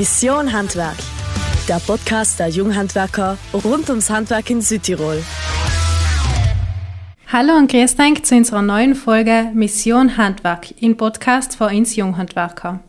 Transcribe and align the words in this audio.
Mission 0.00 0.50
Handwerk, 0.50 0.96
der 1.68 1.78
Podcast 1.78 2.40
der 2.40 2.48
Junghandwerker 2.48 3.36
rund 3.52 3.90
ums 3.90 4.08
Handwerk 4.08 4.48
in 4.48 4.62
Südtirol. 4.62 5.22
Hallo 7.30 7.58
und 7.58 7.70
grüß 7.70 7.96
euch 7.98 8.22
zu 8.22 8.34
unserer 8.34 8.62
neuen 8.62 8.94
Folge 8.94 9.50
Mission 9.52 10.16
Handwerk, 10.16 10.70
im 10.80 10.96
Podcast 10.96 11.54
für 11.56 11.66
uns 11.66 11.96
Junghandwerker. 11.96 12.80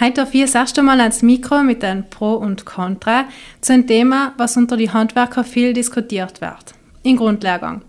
Heute 0.00 0.14
darf 0.14 0.34
ich 0.34 0.40
das 0.40 0.56
erste 0.56 0.82
Mal 0.82 1.00
ans 1.00 1.22
Mikro 1.22 1.62
mit 1.62 1.84
einem 1.84 2.10
Pro 2.10 2.32
und 2.32 2.64
Contra 2.64 3.26
zu 3.60 3.74
einem 3.74 3.86
Thema, 3.86 4.34
was 4.36 4.56
unter 4.56 4.76
die 4.76 4.90
Handwerker 4.90 5.44
viel 5.44 5.72
diskutiert 5.72 6.40
wird. 6.40 6.74
In 7.04 7.18
Grundlehrgang. 7.18 7.82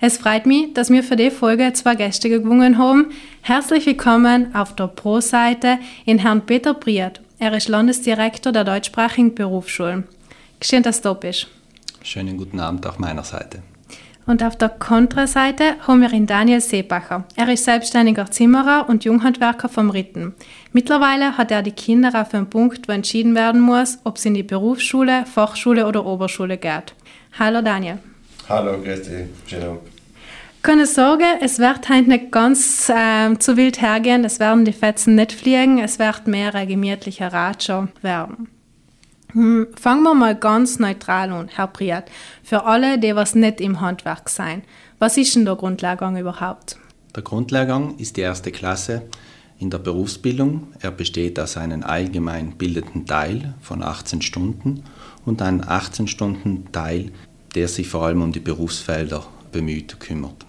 Es 0.00 0.16
freut 0.16 0.46
mich, 0.46 0.72
dass 0.72 0.88
wir 0.88 1.02
für 1.02 1.16
die 1.16 1.30
Folge 1.30 1.70
zwei 1.74 1.94
Gäste 1.94 2.30
gewonnen 2.30 2.78
haben. 2.78 3.08
Herzlich 3.42 3.84
willkommen 3.84 4.54
auf 4.54 4.74
der 4.74 4.86
Pro-Seite 4.86 5.78
in 6.06 6.18
Herrn 6.18 6.46
Peter 6.46 6.72
Briert. 6.72 7.20
Er 7.38 7.52
ist 7.52 7.68
Landesdirektor 7.68 8.50
der 8.50 8.64
deutschsprachigen 8.64 9.34
Berufsschulen. 9.34 10.04
Schön, 10.62 10.82
dass 10.82 11.02
du 11.02 11.14
bist. 11.14 11.48
Schönen 12.02 12.38
guten 12.38 12.60
Abend 12.60 12.86
auch 12.86 12.98
meiner 12.98 13.24
Seite. 13.24 13.62
Und 14.24 14.42
auf 14.42 14.56
der 14.56 14.70
Kontraseite 14.70 15.76
haben 15.86 16.00
wir 16.00 16.12
ihn 16.12 16.26
Daniel 16.26 16.60
Seebacher. 16.60 17.24
Er 17.36 17.52
ist 17.52 17.64
selbstständiger 17.64 18.30
Zimmerer 18.30 18.88
und 18.88 19.04
Junghandwerker 19.04 19.68
vom 19.68 19.90
Ritten. 19.90 20.34
Mittlerweile 20.72 21.36
hat 21.36 21.50
er 21.50 21.62
die 21.62 21.72
Kinder 21.72 22.20
auf 22.20 22.32
einen 22.34 22.48
Punkt, 22.48 22.88
wo 22.88 22.92
entschieden 22.92 23.34
werden 23.34 23.60
muss, 23.60 23.98
ob 24.04 24.16
es 24.16 24.24
in 24.24 24.34
die 24.34 24.42
Berufsschule, 24.42 25.26
Fachschule 25.26 25.86
oder 25.86 26.06
Oberschule 26.06 26.56
geht. 26.56 26.94
Hallo 27.38 27.60
Daniel. 27.60 27.98
Hallo, 28.48 28.80
grüß 28.80 29.02
dich. 29.02 29.26
Schönen 29.46 29.78
keine 30.66 30.86
Sorge, 30.88 31.24
es 31.42 31.60
wird 31.60 31.88
heute 31.88 32.08
nicht 32.08 32.32
ganz 32.32 32.88
äh, 32.88 33.38
zu 33.38 33.56
wild 33.56 33.80
hergehen, 33.80 34.24
es 34.24 34.40
werden 34.40 34.64
die 34.64 34.72
Fetzen 34.72 35.14
nicht 35.14 35.30
fliegen, 35.30 35.78
es 35.78 36.00
wird 36.00 36.26
mehr 36.26 36.52
ein 36.56 36.66
gemütlicher 36.66 37.32
Ratscher 37.32 37.86
werden. 38.02 38.48
Hm, 39.30 39.68
fangen 39.80 40.02
wir 40.02 40.14
mal 40.14 40.34
ganz 40.34 40.80
neutral 40.80 41.30
an, 41.30 41.46
Herr 41.54 41.68
Priat. 41.68 42.10
Für 42.42 42.64
alle, 42.64 42.98
die 42.98 43.14
was 43.14 43.36
nicht 43.36 43.60
im 43.60 43.80
Handwerk 43.80 44.28
sein. 44.28 44.62
Was 44.98 45.16
ist 45.16 45.36
denn 45.36 45.44
der 45.44 45.54
Grundlehrgang 45.54 46.16
überhaupt? 46.16 46.76
Der 47.14 47.22
Grundlehrgang 47.22 47.96
ist 47.98 48.16
die 48.16 48.22
erste 48.22 48.50
Klasse 48.50 49.02
in 49.60 49.70
der 49.70 49.78
Berufsbildung. 49.78 50.72
Er 50.80 50.90
besteht 50.90 51.38
aus 51.38 51.56
einem 51.56 51.84
allgemein 51.84 52.56
bildenden 52.58 53.06
Teil 53.06 53.54
von 53.60 53.84
18 53.84 54.20
Stunden 54.20 54.82
und 55.24 55.42
einem 55.42 55.62
18 55.64 56.08
Stunden 56.08 56.72
Teil, 56.72 57.12
der 57.54 57.68
sich 57.68 57.86
vor 57.86 58.02
allem 58.02 58.20
um 58.20 58.32
die 58.32 58.40
Berufsfelder 58.40 59.24
bemüht, 59.52 60.00
kümmert. 60.00 60.45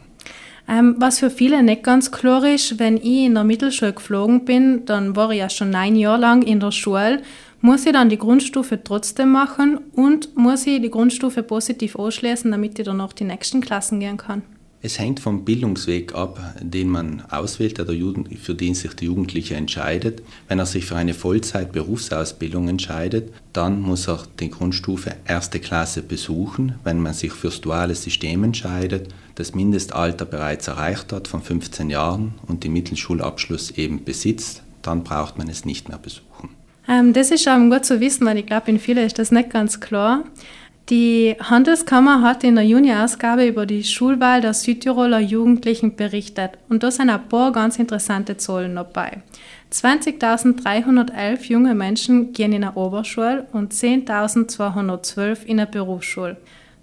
Ähm, 0.70 0.96
was 0.98 1.20
für 1.20 1.30
viele 1.30 1.64
nicht 1.64 1.84
ganz 1.84 2.12
klar 2.12 2.44
ist, 2.44 2.78
wenn 2.78 2.98
ich 2.98 3.26
in 3.26 3.36
der 3.36 3.46
Mittelschule 3.46 3.94
geflogen 3.94 4.44
bin, 4.44 4.86
dann 4.86 5.16
war 5.16 5.32
ich 5.32 5.40
ja 5.40 5.50
schon 5.50 5.70
neun 5.70 5.96
Jahre 5.96 6.20
lang 6.20 6.42
in 6.42 6.60
der 6.60 6.72
Schule, 6.72 7.22
muss 7.62 7.86
ich 7.86 7.94
dann 7.94 8.10
die 8.10 8.18
Grundstufe 8.18 8.84
trotzdem 8.84 9.32
machen 9.32 9.80
und 9.94 10.36
muss 10.36 10.68
ich 10.68 10.82
die 10.82 10.92
Grundstufe 10.92 11.42
positiv 11.42 11.96
ausschließen, 11.96 12.52
damit 12.52 12.78
ich 12.78 12.86
dann 12.86 12.98
noch 12.98 13.14
die 13.14 13.24
nächsten 13.24 13.62
Klassen 13.62 14.00
gehen 14.00 14.18
kann. 14.18 14.42
Es 14.80 15.00
hängt 15.00 15.20
vom 15.20 15.44
Bildungsweg 15.44 16.14
ab, 16.14 16.40
den 16.62 16.90
man 16.90 17.24
auswählt, 17.32 17.78
für 17.80 18.54
den 18.54 18.76
sich 18.76 18.94
der 18.94 19.08
Jugendliche 19.08 19.56
entscheidet. 19.56 20.22
Wenn 20.48 20.60
er 20.60 20.68
sich 20.68 20.86
für 20.86 20.96
eine 20.96 21.16
Vollzeit-Berufsausbildung 21.16 22.68
entscheidet, 22.68 23.34
dann 23.54 23.82
muss 23.82 24.08
er 24.08 24.24
die 24.40 24.52
Grundstufe 24.52 25.16
erste 25.26 25.60
Klasse 25.60 26.04
besuchen. 26.04 26.76
Wenn 26.84 27.02
man 27.02 27.16
sich 27.16 27.32
fürs 27.32 27.60
duale 27.60 27.96
System 27.96 28.44
entscheidet, 28.44 29.10
das 29.38 29.54
Mindestalter 29.54 30.26
bereits 30.26 30.68
erreicht 30.68 31.14
hat 31.14 31.28
von 31.28 31.42
15 31.42 31.90
Jahren 31.90 32.34
und 32.48 32.64
den 32.64 32.74
Mittelschulabschluss 32.74 33.72
eben 33.72 34.04
besitzt, 34.04 34.64
dann 34.82 35.04
braucht 35.04 35.38
man 35.38 35.48
es 35.48 35.64
nicht 35.64 35.90
mehr 35.90 36.00
besuchen. 36.00 36.50
Ähm, 36.88 37.14
das 37.14 37.32
ist 37.32 37.48
auch 37.48 37.58
gut 37.58 37.86
zu 37.86 38.00
wissen, 38.00 38.26
weil 38.26 38.38
ich 38.40 38.48
glaube, 38.48 38.72
in 38.72 38.80
vielen 38.80 39.06
ist 39.06 39.20
das 39.20 39.32
nicht 39.32 39.52
ganz 39.52 39.80
klar. 39.80 40.24
Die 40.90 41.36
Handelskammer 41.40 42.22
hat 42.22 42.46
in 42.46 42.56
der 42.56 42.64
Juni-Ausgabe 42.64 43.46
über 43.46 43.66
die 43.66 43.84
Schulwahl 43.84 44.40
der 44.40 44.54
Südtiroler 44.54 45.20
Jugendlichen 45.20 45.98
berichtet 45.98 46.52
und 46.70 46.82
da 46.82 46.92
sind 46.92 47.10
ein 47.10 47.28
paar 47.28 47.52
ganz 47.52 47.78
interessante 47.78 48.38
Zahlen 48.38 48.76
dabei. 48.76 49.22
20.311 49.72 51.44
junge 51.44 51.76
Menschen 51.76 52.32
gehen 52.32 52.54
in 52.54 52.64
eine 52.64 52.76
Oberschule 52.76 53.48
und 53.52 53.74
10.212 53.74 55.44
in 55.44 55.60
eine 55.60 55.68
Berufsschule. 55.70 56.38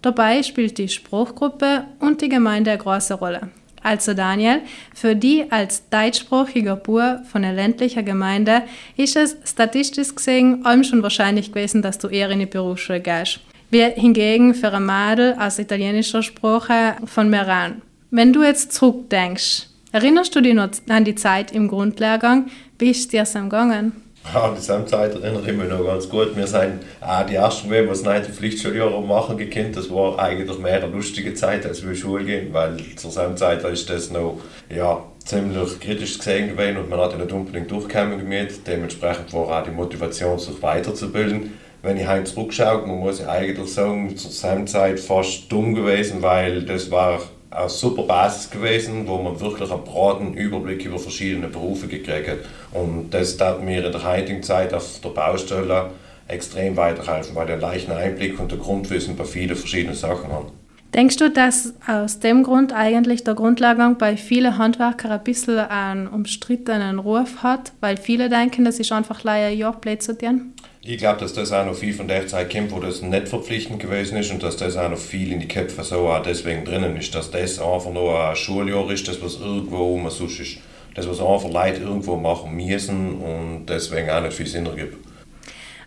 Dabei 0.04 0.42
spielt 0.42 0.76
die 0.76 0.91
Spruchgruppe 0.91 1.84
und 1.98 2.20
die 2.20 2.28
Gemeinde 2.28 2.72
eine 2.72 2.78
große 2.78 3.15
Rolle. 3.15 3.48
Also 3.82 4.12
Daniel, 4.12 4.60
für 4.94 5.16
die 5.16 5.50
als 5.50 5.88
deutschsprachiger 5.88 6.76
Bur 6.76 7.22
von 7.25 7.42
einer 7.42 7.54
ländlichen 7.54 8.04
Gemeinde 8.04 8.65
ist 8.98 9.16
es 9.16 9.38
statistisch 9.47 10.15
gesehen 10.15 10.66
allem 10.66 10.84
schon 10.84 11.03
wahrscheinlich 11.03 11.53
gewesen, 11.53 11.81
dass 11.81 11.97
du 11.98 12.09
eher 12.09 12.28
in 12.28 12.41
die 12.41 12.47
Berufsschule 12.47 13.00
gehst 13.00 13.41
wie 13.70 13.82
hingegen 13.82 14.54
für 14.54 14.72
ein 14.75 14.84
Mädel 14.84 15.37
aus 15.38 15.59
italienischer 15.59 16.22
Sprache 16.22 16.97
von 17.06 17.31
Meran. 17.31 17.81
Wenn 18.10 18.34
du 18.34 18.42
jetzt 18.42 18.72
zurückdenkst, 18.72 19.69
erinnerst 19.91 20.36
du 20.36 20.42
dich 20.42 20.54
noch 20.54 20.69
an 20.91 21.04
die 21.04 21.15
Zeit 21.15 21.50
im 21.50 21.66
Grundlehrgang? 21.66 22.50
Wie 22.78 22.91
ist 22.91 23.12
dir 23.15 23.25
gegangen? 23.25 24.03
Ja, 24.32 24.54
die 24.56 24.60
Zeit 24.60 25.14
erinnere 25.14 25.50
ich 25.50 25.56
mich 25.56 25.68
noch 25.68 25.84
ganz 25.84 26.08
gut. 26.08 26.34
Wir 26.34 26.46
sind 26.46 26.80
auch 27.00 27.26
die 27.26 27.34
ersten, 27.34 27.70
die 27.70 27.86
das 27.86 28.02
neunte 28.02 28.32
Pflichtschuljahre 28.32 29.02
machen 29.02 29.36
gekannt. 29.36 29.76
Das 29.76 29.90
war 29.90 30.18
eigentlich 30.18 30.58
mehr 30.58 30.82
eine 30.82 30.86
lustige 30.86 31.34
Zeit, 31.34 31.66
als 31.66 31.86
wir 31.86 31.94
Schule 31.94 32.24
gehen, 32.24 32.52
weil 32.52 32.78
zur 32.96 33.10
selben 33.10 33.36
Zeit 33.36 33.62
ist 33.64 33.90
das 33.90 34.10
noch 34.10 34.38
ja, 34.74 35.02
ziemlich 35.24 35.78
kritisch 35.78 36.18
gesehen 36.18 36.48
gewesen 36.48 36.78
und 36.78 36.88
man 36.88 37.00
hat 37.00 37.18
nicht 37.18 37.32
unbedingt 37.32 37.70
durchkommen 37.70 38.18
damit. 38.18 38.66
Dementsprechend 38.66 39.32
war 39.34 39.60
auch 39.60 39.64
die 39.64 39.70
Motivation, 39.70 40.38
sich 40.38 40.60
weiterzubilden 40.62 41.52
wenn 41.84 41.98
ich 41.98 42.08
heute 42.08 42.24
zurückschaue, 42.24 42.86
man 42.86 42.98
muss 42.98 43.20
ja 43.20 43.28
eigentlich 43.28 43.70
sagen, 43.70 44.16
zur 44.16 44.30
selben 44.30 44.66
Zeit 44.66 44.98
fast 44.98 45.52
dumm 45.52 45.74
gewesen, 45.74 46.22
weil 46.22 46.62
das 46.62 46.91
war 46.91 47.20
eine 47.54 47.69
super 47.69 48.03
Basis 48.03 48.50
gewesen, 48.50 49.06
wo 49.06 49.19
man 49.19 49.41
wirklich 49.41 49.70
einen 49.70 49.84
breiten 49.84 50.34
Überblick 50.34 50.84
über 50.84 50.98
verschiedene 50.98 51.48
Berufe 51.48 51.87
gekriegt 51.87 52.28
hat. 52.28 52.38
Und 52.72 53.10
das 53.10 53.37
tat 53.37 53.62
mir 53.62 53.84
in 53.84 53.92
der 53.92 54.04
heutigen 54.04 54.42
Zeit 54.42 54.75
auf 54.75 55.00
der 55.03 55.10
Baustelle 55.10 55.91
extrem 56.26 56.76
weiterhelfen, 56.76 57.37
weil 57.37 57.47
der 57.47 57.59
leichten 57.59 57.92
Einblick 57.92 58.41
und 58.41 58.50
der 58.50 58.59
Grundwissen 58.59 59.16
bei 59.16 59.25
vielen 59.25 59.56
verschiedenen 59.56 59.94
Sachen 59.94 60.32
haben. 60.32 60.48
Denkst 60.94 61.16
du, 61.16 61.28
dass 61.28 61.75
aus 61.88 62.20
dem 62.20 62.44
Grund 62.44 62.72
eigentlich 62.72 63.25
der 63.25 63.34
Grundlehrgang 63.34 63.98
bei 63.98 64.16
vielen 64.16 64.59
Handwerkern 64.59 65.10
ein 65.10 65.25
bisschen 65.25 65.59
einen 65.59 66.06
umstrittenen 66.06 67.00
Ruf 67.00 67.42
hat, 67.42 67.72
weil 67.81 67.97
viele 67.97 68.28
denken, 68.28 68.65
das 68.65 68.78
ist 68.78 68.92
einfach 68.92 69.25
leider 69.25 69.48
ein 69.48 69.59
Jahr 69.59 69.81
zu 69.98 70.16
tun? 70.16 70.53
Ich 70.87 70.99
glaube, 70.99 71.19
dass 71.19 71.33
das 71.33 71.50
auch 71.50 71.65
noch 71.65 71.75
viel 71.75 71.95
von 71.95 72.09
der 72.09 72.27
Zeit 72.27 72.53
kommt, 72.53 72.71
wo 72.71 72.78
das 72.78 73.00
nicht 73.00 73.28
verpflichtend 73.28 73.81
gewesen 73.81 74.19
ist 74.19 74.31
und 74.31 74.43
dass 74.43 74.59
das 74.59 74.77
auch 74.77 74.91
noch 74.91 74.99
viel 74.99 75.33
in 75.33 75.41
die 75.41 75.49
Köpfe 75.49 75.83
so 75.83 76.09
auch 76.09 76.22
deswegen 76.22 76.67
drinnen 76.67 76.95
ist, 76.99 77.15
dass 77.15 77.31
das 77.31 77.59
einfach 77.59 77.91
nur 77.91 78.28
ein 78.28 78.37
Schuljahr 78.37 78.91
ist, 78.91 79.09
das 79.09 79.22
was 79.22 79.41
irgendwo 79.41 79.97
immer 79.97 80.11
sonst 80.11 80.41
ist. 80.41 80.59
Das 80.95 81.09
was 81.09 81.21
einfach 81.21 81.50
Leute 81.50 81.81
irgendwo 81.81 82.17
machen 82.17 82.55
müssen 82.55 83.15
und 83.15 83.65
deswegen 83.67 84.11
auch 84.11 84.21
nicht 84.21 84.34
viel 84.34 84.47
Sinn 84.47 84.67
ergibt. 84.67 84.99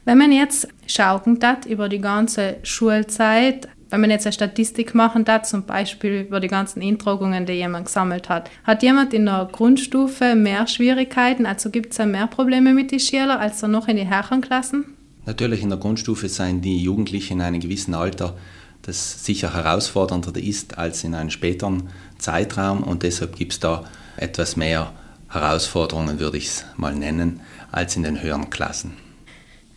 Wenn 0.03 0.17
man 0.17 0.31
jetzt 0.31 0.67
schauen 0.87 1.37
hat 1.43 1.67
über 1.67 1.89
die 1.89 2.01
ganze 2.01 2.55
Schulzeit, 2.63 3.67
wenn 3.89 4.01
man 4.01 4.09
jetzt 4.09 4.25
eine 4.25 4.33
Statistik 4.33 4.93
machen 4.95 5.25
darf, 5.25 5.43
zum 5.43 5.65
Beispiel 5.65 6.21
über 6.21 6.39
die 6.39 6.47
ganzen 6.47 6.81
Intragungen, 6.81 7.45
die 7.45 7.53
jemand 7.53 7.85
gesammelt 7.85 8.29
hat, 8.29 8.49
hat 8.63 8.83
jemand 8.83 9.13
in 9.13 9.25
der 9.25 9.47
Grundstufe 9.51 10.35
mehr 10.35 10.67
Schwierigkeiten, 10.67 11.45
also 11.45 11.69
gibt 11.69 11.97
es 11.97 12.05
mehr 12.05 12.27
Probleme 12.27 12.73
mit 12.73 12.91
den 12.91 12.99
Schülern 12.99 13.37
als 13.37 13.61
noch 13.61 13.87
in 13.87 13.97
den 13.97 14.07
Herrenklassen? 14.07 14.85
Natürlich 15.25 15.61
in 15.61 15.69
der 15.69 15.79
Grundstufe 15.79 16.29
seien 16.29 16.61
die 16.61 16.81
Jugendlichen 16.81 17.33
in 17.33 17.41
einem 17.41 17.59
gewissen 17.59 17.93
Alter, 17.93 18.35
das 18.83 19.25
sicher 19.25 19.53
herausfordernder 19.53 20.37
ist 20.41 20.77
als 20.77 21.03
in 21.03 21.13
einem 21.13 21.29
späteren 21.29 21.89
Zeitraum 22.17 22.83
und 22.83 23.03
deshalb 23.03 23.35
gibt 23.35 23.53
es 23.53 23.59
da 23.59 23.83
etwas 24.15 24.55
mehr 24.55 24.93
Herausforderungen, 25.29 26.19
würde 26.19 26.37
ich 26.37 26.47
es 26.47 26.65
mal 26.77 26.95
nennen, 26.95 27.41
als 27.71 27.95
in 27.97 28.03
den 28.03 28.21
höheren 28.21 28.49
Klassen. 28.49 28.93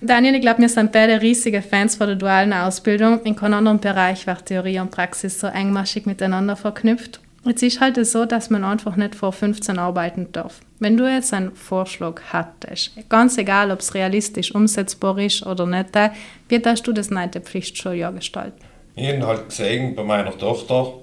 Daniel, 0.02 0.36
ich 0.36 0.40
glaube, 0.40 0.62
wir 0.62 0.68
sind 0.70 0.92
beide 0.92 1.20
riesige 1.20 1.60
Fans 1.60 1.96
von 1.96 2.06
der 2.06 2.16
dualen 2.16 2.54
Ausbildung. 2.54 3.20
In 3.24 3.36
keinem 3.36 3.54
anderen 3.54 3.80
Bereich 3.80 4.26
wird 4.26 4.46
Theorie 4.46 4.78
und 4.80 4.90
Praxis 4.90 5.38
so 5.38 5.46
engmaschig 5.46 6.06
miteinander 6.06 6.56
verknüpft. 6.56 7.20
Jetzt 7.44 7.62
ist 7.62 7.80
halt 7.80 8.04
so, 8.06 8.24
dass 8.24 8.48
man 8.48 8.64
einfach 8.64 8.96
nicht 8.96 9.14
vor 9.14 9.32
15 9.32 9.78
arbeiten 9.78 10.28
darf. 10.32 10.60
Wenn 10.78 10.96
du 10.96 11.06
jetzt 11.06 11.34
einen 11.34 11.54
Vorschlag 11.54 12.20
hattest, 12.32 12.92
ganz 13.10 13.36
egal, 13.36 13.70
ob 13.70 13.80
es 13.80 13.94
realistisch 13.94 14.54
umsetzbar 14.54 15.18
ist 15.18 15.44
oder 15.44 15.66
nicht, 15.66 15.90
wie 16.48 16.62
hast 16.64 16.86
du 16.86 16.92
das 16.92 17.10
neunte 17.10 17.42
Pflichtschuljahr 17.42 18.12
gestalten? 18.12 18.58
Ich 18.94 19.08
habe 19.08 19.26
halt 19.26 19.48
gesehen, 19.50 19.94
bei 19.94 20.02
meiner 20.02 20.36
Tochter 20.36 20.94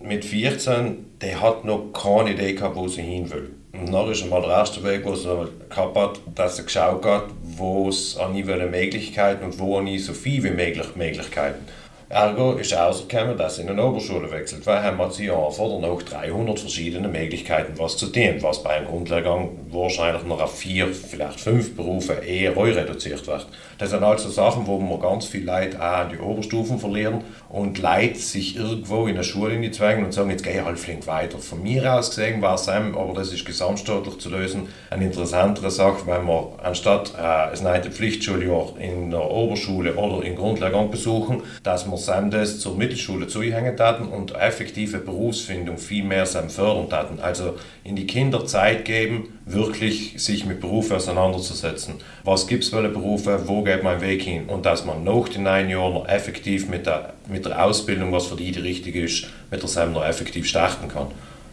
mit 0.00 0.24
14, 0.24 0.96
die 1.22 1.36
hat 1.36 1.64
noch 1.64 1.92
keine 1.92 2.32
Idee 2.32 2.54
gehabt, 2.54 2.74
wo 2.74 2.88
sie 2.88 3.02
hin 3.02 3.30
will. 3.30 3.50
Und 3.72 3.92
dann 3.92 4.10
ist 4.10 4.22
einmal 4.22 4.42
der 4.42 4.50
erste 4.50 4.82
Weg, 4.84 5.04
wo 5.04 5.14
sie 5.14 5.48
gehabt 5.68 5.96
hat, 5.96 6.20
dass 6.34 6.56
sie 6.56 6.64
geschaut 6.64 7.04
hat, 7.04 7.24
wo 7.56 7.88
es 7.88 8.16
an 8.16 8.34
ihre 8.34 8.66
Möglichkeiten 8.66 9.44
und 9.44 9.58
wo 9.58 9.78
an 9.78 9.86
so 9.98 10.12
viel 10.12 10.42
wie 10.42 10.50
möglich 10.50 10.96
Möglichkeiten. 10.96 11.66
Ergo 12.12 12.52
ist 12.52 12.72
herausgekommen, 12.72 13.38
dass 13.38 13.58
in 13.58 13.70
eine 13.70 13.82
Oberschule 13.82 14.30
wechselt, 14.30 14.66
weil 14.66 14.82
haben 14.82 14.98
wir 14.98 15.10
sie 15.10 15.30
oder 15.30 15.78
noch 15.78 16.02
300 16.02 16.60
verschiedene 16.60 17.08
Möglichkeiten, 17.08 17.72
was 17.78 17.96
zu 17.96 18.08
tun, 18.08 18.36
was 18.40 18.62
bei 18.62 18.74
einem 18.74 18.88
Grundlehrgang 18.88 19.48
wahrscheinlich 19.70 20.22
noch 20.24 20.42
auf 20.42 20.58
vier, 20.58 20.88
vielleicht 20.88 21.40
fünf 21.40 21.74
Berufe 21.74 22.12
eher 22.12 22.54
reduziert 22.54 23.26
wird. 23.26 23.46
Das 23.78 23.88
sind 23.88 24.02
also 24.02 24.28
Sachen, 24.28 24.66
wo 24.66 24.78
wir 24.78 24.98
ganz 24.98 25.24
viel 25.24 25.46
Leute 25.46 25.78
auch 25.78 26.00
an 26.00 26.10
die 26.10 26.18
Oberstufen 26.18 26.78
verlieren 26.78 27.24
und 27.48 27.78
Leute 27.78 28.18
sich 28.18 28.56
irgendwo 28.56 29.06
in 29.06 29.16
der 29.16 29.22
Schule 29.22 29.54
in 29.54 29.62
die 29.62 29.70
zwängen 29.70 30.04
und 30.04 30.12
sagen, 30.12 30.28
jetzt 30.28 30.44
gehe 30.44 30.60
ich 30.60 30.64
halt 30.64 30.78
flink 30.78 31.06
weiter. 31.06 31.38
Von 31.38 31.62
mir 31.62 31.94
aus 31.94 32.10
gesehen 32.10 32.42
war 32.42 32.56
es 32.56 32.68
aber 32.68 33.12
das 33.14 33.32
ist 33.32 33.46
gesamtstaatlich 33.46 34.18
zu 34.18 34.28
lösen, 34.28 34.68
eine 34.90 35.06
interessantere 35.06 35.70
Sache, 35.70 36.06
wenn 36.06 36.26
wir 36.26 36.52
anstatt 36.62 37.14
äh, 37.18 37.56
ein 37.56 37.62
9. 37.62 37.90
Pflichtschuljahr 37.90 38.74
in 38.78 39.10
der 39.10 39.30
Oberschule 39.30 39.94
oder 39.94 40.24
im 40.26 40.36
Grundlehrgang 40.36 40.90
besuchen, 40.90 41.42
dass 41.62 41.90
wir 41.90 42.01
das 42.06 42.58
zur 42.60 42.76
Mittelschule 42.76 43.26
zuhängen 43.26 43.76
taten 43.76 44.08
und 44.08 44.34
effektive 44.34 44.98
Berufsfindung 44.98 45.78
viel 45.78 46.04
mehr 46.04 46.26
fördern 46.26 46.88
taten. 46.88 47.20
Also 47.20 47.56
in 47.84 47.96
die 47.96 48.06
Kinder 48.06 48.46
Zeit 48.46 48.84
geben, 48.84 49.38
wirklich 49.46 50.14
sich 50.22 50.44
mit 50.44 50.60
Berufen 50.60 50.96
auseinanderzusetzen. 50.96 51.94
Was 52.24 52.46
gibt 52.46 52.64
es 52.64 52.70
für 52.70 52.88
Berufe, 52.88 53.42
wo 53.46 53.62
geht 53.62 53.82
mein 53.82 54.00
Weg 54.00 54.22
hin? 54.22 54.46
Und 54.46 54.66
dass 54.66 54.84
man 54.84 55.04
nach 55.04 55.28
den 55.28 55.44
neun 55.44 55.68
Jahren 55.68 56.06
effektiv 56.06 56.68
mit 56.68 56.86
der, 56.86 57.14
mit 57.28 57.44
der 57.44 57.64
Ausbildung, 57.64 58.12
was 58.12 58.26
für 58.26 58.36
die 58.36 58.52
die 58.52 58.60
richtige 58.60 59.02
ist, 59.02 59.26
mit 59.50 59.62
der 59.62 59.86
noch 59.86 60.04
effektiv 60.04 60.46
starten 60.46 60.88
kann. 60.88 61.08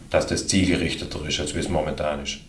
Dass 0.09 0.27
das 0.27 0.47
zielgerichteter 0.47 1.19
ist, 1.27 1.39
als 1.39 1.55
wie 1.55 1.59
es 1.59 1.69
momentan 1.69 2.23
ist. 2.23 2.39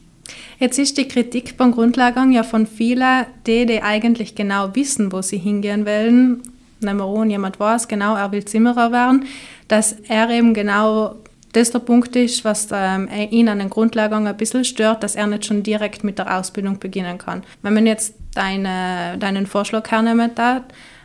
Jetzt 0.58 0.78
ist 0.78 0.98
die 0.98 1.08
Kritik 1.08 1.56
beim 1.56 1.72
Grundlehrgang 1.72 2.32
ja 2.32 2.42
von 2.42 2.66
vielen, 2.66 3.26
die, 3.46 3.64
die 3.66 3.82
eigentlich 3.82 4.34
genau 4.34 4.74
wissen, 4.74 5.10
wo 5.10 5.22
sie 5.22 5.38
hingehen 5.38 5.86
wollen, 5.86 6.42
an, 6.82 7.30
jemand 7.30 7.60
weiß 7.60 7.88
genau, 7.88 8.16
er 8.16 8.32
will 8.32 8.44
Zimmerer 8.44 8.92
werden, 8.92 9.26
dass 9.68 9.92
er 10.08 10.30
eben 10.30 10.54
genau 10.54 11.16
das 11.52 11.70
der 11.72 11.80
Punkt 11.80 12.14
ist, 12.14 12.44
was 12.44 12.68
ähm, 12.72 13.08
ihn 13.30 13.48
an 13.48 13.58
den 13.58 13.70
Grundlagen 13.70 14.26
ein 14.26 14.36
bisschen 14.36 14.64
stört, 14.64 15.02
dass 15.02 15.16
er 15.16 15.26
nicht 15.26 15.46
schon 15.46 15.62
direkt 15.62 16.04
mit 16.04 16.18
der 16.18 16.38
Ausbildung 16.38 16.78
beginnen 16.78 17.18
kann. 17.18 17.42
Wenn 17.62 17.74
man 17.74 17.86
jetzt 17.86 18.14
deine, 18.34 19.18
deinen 19.18 19.46
Vorschlag 19.46 19.90
hernehmen 19.90 20.30
darf, 20.34 20.62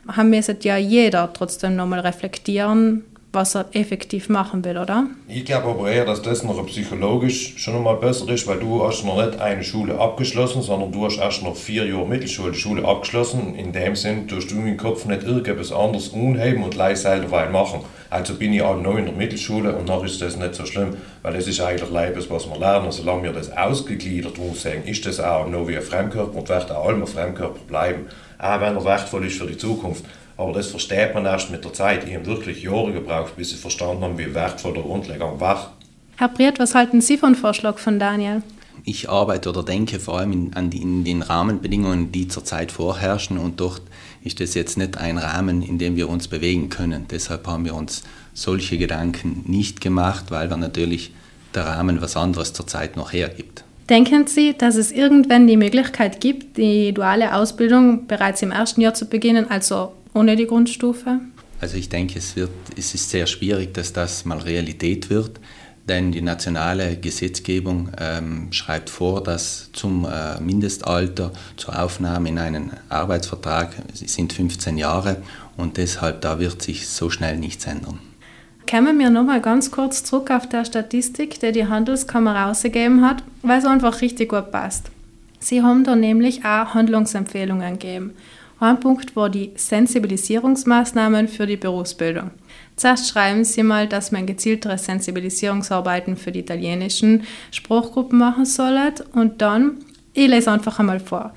haben 0.07 0.31
wir 0.31 0.39
ja 0.63 0.77
jeder 0.77 1.33
trotzdem 1.33 1.75
nochmal 1.75 2.01
reflektieren, 2.01 3.03
was 3.35 3.53
er 3.53 3.67
effektiv 3.73 4.29
machen 4.29 4.65
will, 4.65 4.77
oder? 4.77 5.07
Ich 5.27 5.45
glaube 5.45 5.69
aber 5.69 5.91
eher, 5.91 6.05
dass 6.05 6.21
das 6.21 6.43
noch 6.43 6.65
psychologisch 6.65 7.53
schon 7.57 7.75
einmal 7.75 7.97
besser 7.97 8.27
ist, 8.29 8.47
weil 8.47 8.59
du 8.59 8.83
hast 8.83 9.03
noch 9.03 9.23
nicht 9.23 9.39
eine 9.39 9.63
Schule 9.63 9.99
abgeschlossen, 9.99 10.61
sondern 10.61 10.91
du 10.91 11.05
hast 11.05 11.17
erst 11.17 11.43
noch 11.43 11.55
vier 11.55 11.85
Jahre 11.85 12.07
Mittelschule 12.07 12.85
abgeschlossen. 12.85 13.53
In 13.55 13.73
dem 13.73 13.95
Sinn 13.95 14.27
tust 14.27 14.49
du 14.49 14.55
im 14.55 14.77
Kopf 14.77 15.05
nicht 15.05 15.23
irgendetwas 15.23 15.71
anderes 15.71 16.07
unheben 16.07 16.63
und 16.63 16.75
leise 16.75 17.03
selber 17.03 17.47
machen. 17.49 17.81
Also 18.09 18.35
bin 18.35 18.53
ich 18.53 18.61
auch 18.61 18.79
noch 18.81 18.97
in 18.97 19.05
der 19.05 19.13
Mittelschule 19.13 19.75
und 19.75 19.87
noch 19.87 20.03
ist 20.05 20.21
das 20.21 20.37
nicht 20.37 20.55
so 20.55 20.65
schlimm, 20.65 20.95
weil 21.21 21.33
das 21.33 21.47
ist 21.47 21.59
eigentlich 21.59 21.89
Leibes, 21.91 22.29
was 22.29 22.47
wir 22.49 22.57
lernen. 22.57 22.91
Solange 22.91 23.23
wir 23.23 23.33
das 23.33 23.51
ausgegliedert 23.51 24.37
sehen, 24.55 24.85
ist 24.85 25.05
das 25.05 25.19
auch 25.19 25.47
noch 25.47 25.67
wie 25.67 25.75
ein 25.75 25.81
Fremdkörper 25.81 26.37
und 26.37 26.47
wird 26.47 26.71
auch 26.71 26.89
immer 26.89 27.07
Fremdkörper 27.07 27.59
bleiben, 27.67 28.05
auch 28.39 28.61
wenn 28.61 28.75
er 28.75 28.85
wertvoll 28.85 29.25
ist 29.25 29.37
für 29.37 29.47
die 29.47 29.57
Zukunft. 29.57 30.05
Aber 30.37 30.53
das 30.53 30.67
versteht 30.67 31.13
man 31.13 31.25
erst 31.25 31.49
mit 31.49 31.63
der 31.63 31.73
Zeit. 31.73 32.07
Ich 32.07 32.13
habe 32.13 32.25
wirklich 32.25 32.63
Jahre 32.63 32.91
gebraucht, 32.91 33.35
bis 33.37 33.51
ich 33.53 33.59
verstanden 33.59 34.03
habe, 34.03 34.17
wie 34.17 34.33
wertvoll 34.33 34.73
der 34.73 34.83
Grundlegung 34.83 35.39
war. 35.39 35.73
Herr 36.17 36.29
Briert, 36.29 36.59
was 36.59 36.75
halten 36.75 37.01
Sie 37.01 37.17
von 37.17 37.35
Vorschlag 37.35 37.77
von 37.77 37.99
Daniel? 37.99 38.41
Ich 38.83 39.09
arbeite 39.09 39.49
oder 39.49 39.63
denke 39.63 39.99
vor 39.99 40.19
allem 40.19 40.31
in, 40.31 40.53
an 40.53 40.69
die, 40.69 40.81
in 40.81 41.03
den 41.03 41.21
Rahmenbedingungen, 41.21 42.11
die 42.11 42.27
zurzeit 42.27 42.71
vorherrschen 42.71 43.37
und 43.37 43.59
dort 43.59 43.81
ist 44.23 44.39
das 44.39 44.53
jetzt 44.53 44.77
nicht 44.77 44.97
ein 44.97 45.17
Rahmen, 45.17 45.61
in 45.61 45.77
dem 45.77 45.95
wir 45.95 46.09
uns 46.09 46.27
bewegen 46.27 46.69
können. 46.69 47.05
Deshalb 47.09 47.47
haben 47.47 47.65
wir 47.65 47.73
uns 47.73 48.03
solche 48.33 48.77
Gedanken 48.77 49.43
nicht 49.47 49.81
gemacht, 49.81 50.25
weil 50.29 50.49
wir 50.49 50.57
natürlich 50.57 51.13
der 51.53 51.65
Rahmen 51.65 52.01
was 52.01 52.17
anderes 52.17 52.53
zurzeit 52.53 52.97
noch 52.97 53.13
hergibt. 53.13 53.63
Denken 53.89 54.27
Sie, 54.27 54.55
dass 54.57 54.75
es 54.75 54.91
irgendwann 54.91 55.47
die 55.47 55.57
Möglichkeit 55.57 56.19
gibt, 56.19 56.57
die 56.57 56.91
duale 56.91 57.35
Ausbildung 57.35 58.07
bereits 58.07 58.41
im 58.41 58.51
ersten 58.51 58.81
Jahr 58.81 58.93
zu 58.93 59.05
beginnen, 59.05 59.49
also 59.49 59.93
ohne 60.15 60.35
die 60.35 60.47
Grundstufe? 60.47 61.19
Also 61.61 61.77
ich 61.77 61.89
denke, 61.89 62.17
es, 62.17 62.35
wird, 62.35 62.51
es 62.75 62.95
ist 62.95 63.09
sehr 63.09 63.27
schwierig, 63.27 63.73
dass 63.73 63.93
das 63.93 64.25
mal 64.25 64.39
Realität 64.39 65.09
wird, 65.09 65.39
denn 65.87 66.11
die 66.11 66.21
nationale 66.21 66.97
Gesetzgebung 66.97 67.91
ähm, 67.99 68.51
schreibt 68.51 68.89
vor, 68.89 69.23
dass 69.23 69.69
zum 69.71 70.05
äh, 70.05 70.39
Mindestalter 70.41 71.31
zur 71.57 71.79
Aufnahme 71.79 72.29
in 72.29 72.39
einen 72.39 72.71
Arbeitsvertrag 72.89 73.75
sind 73.93 74.33
15 74.33 74.77
Jahre 74.77 75.21
und 75.57 75.77
deshalb 75.77 76.21
da 76.21 76.39
wird 76.39 76.61
sich 76.61 76.87
so 76.87 77.09
schnell 77.09 77.37
nichts 77.37 77.67
ändern. 77.67 77.99
Kommen 78.69 78.97
wir 78.97 79.11
nochmal 79.11 79.41
ganz 79.41 79.69
kurz 79.69 80.03
zurück 80.03 80.31
auf 80.31 80.49
der 80.49 80.65
Statistik, 80.65 81.39
die 81.39 81.51
die 81.51 81.67
Handelskammer 81.67 82.35
rausgegeben 82.35 83.05
hat, 83.05 83.21
weil 83.43 83.59
es 83.59 83.65
einfach 83.65 84.01
richtig 84.01 84.29
gut 84.29 84.51
passt. 84.51 84.89
Sie 85.39 85.61
haben 85.61 85.83
da 85.83 85.95
nämlich 85.95 86.43
auch 86.45 86.73
Handlungsempfehlungen 86.73 87.73
gegeben. 87.73 88.13
Ein 88.59 88.79
Punkt 88.79 89.15
war 89.15 89.29
die 89.29 89.51
Sensibilisierungsmaßnahmen 89.55 91.27
für 91.27 91.45
die 91.45 91.57
Berufsbildung. 91.57 92.31
Zuerst 92.77 93.09
schreiben 93.09 93.43
Sie 93.43 93.63
mal, 93.63 93.87
dass 93.87 94.11
man 94.11 94.25
gezieltere 94.25 94.77
Sensibilisierungsarbeiten 94.77 96.15
für 96.15 96.31
die 96.31 96.39
italienischen 96.39 97.23
Sprachgruppen 97.51 98.17
machen 98.17 98.45
soll 98.45 98.77
und 99.13 99.41
dann, 99.41 99.79
ich 100.13 100.27
lese 100.27 100.51
einfach 100.51 100.79
einmal 100.79 101.01
vor, 101.01 101.33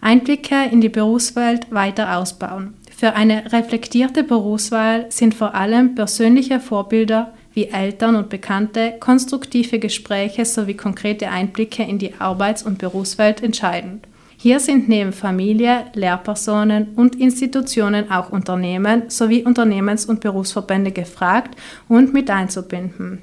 Einblicke 0.00 0.66
in 0.70 0.80
die 0.80 0.88
Berufswelt 0.88 1.72
weiter 1.72 2.16
ausbauen. 2.16 2.74
Für 2.96 3.14
eine 3.14 3.52
reflektierte 3.52 4.24
Berufswahl 4.24 5.06
sind 5.10 5.34
vor 5.34 5.54
allem 5.54 5.94
persönliche 5.94 6.58
Vorbilder 6.58 7.34
wie 7.54 7.66
Eltern 7.66 8.16
und 8.16 8.28
Bekannte, 8.28 8.94
konstruktive 9.00 9.78
Gespräche 9.78 10.44
sowie 10.44 10.74
konkrete 10.74 11.28
Einblicke 11.28 11.82
in 11.82 11.98
die 11.98 12.14
Arbeits- 12.20 12.62
und 12.64 12.78
Berufswelt 12.78 13.42
entscheidend. 13.42 14.06
Hier 14.40 14.60
sind 14.60 14.88
neben 14.88 15.12
Familie, 15.12 15.86
Lehrpersonen 15.94 16.94
und 16.94 17.16
Institutionen 17.16 18.08
auch 18.08 18.30
Unternehmen 18.30 19.02
sowie 19.08 19.44
Unternehmens- 19.44 20.06
und 20.06 20.20
Berufsverbände 20.20 20.92
gefragt 20.92 21.56
und 21.88 22.14
mit 22.14 22.30
einzubinden. 22.30 23.18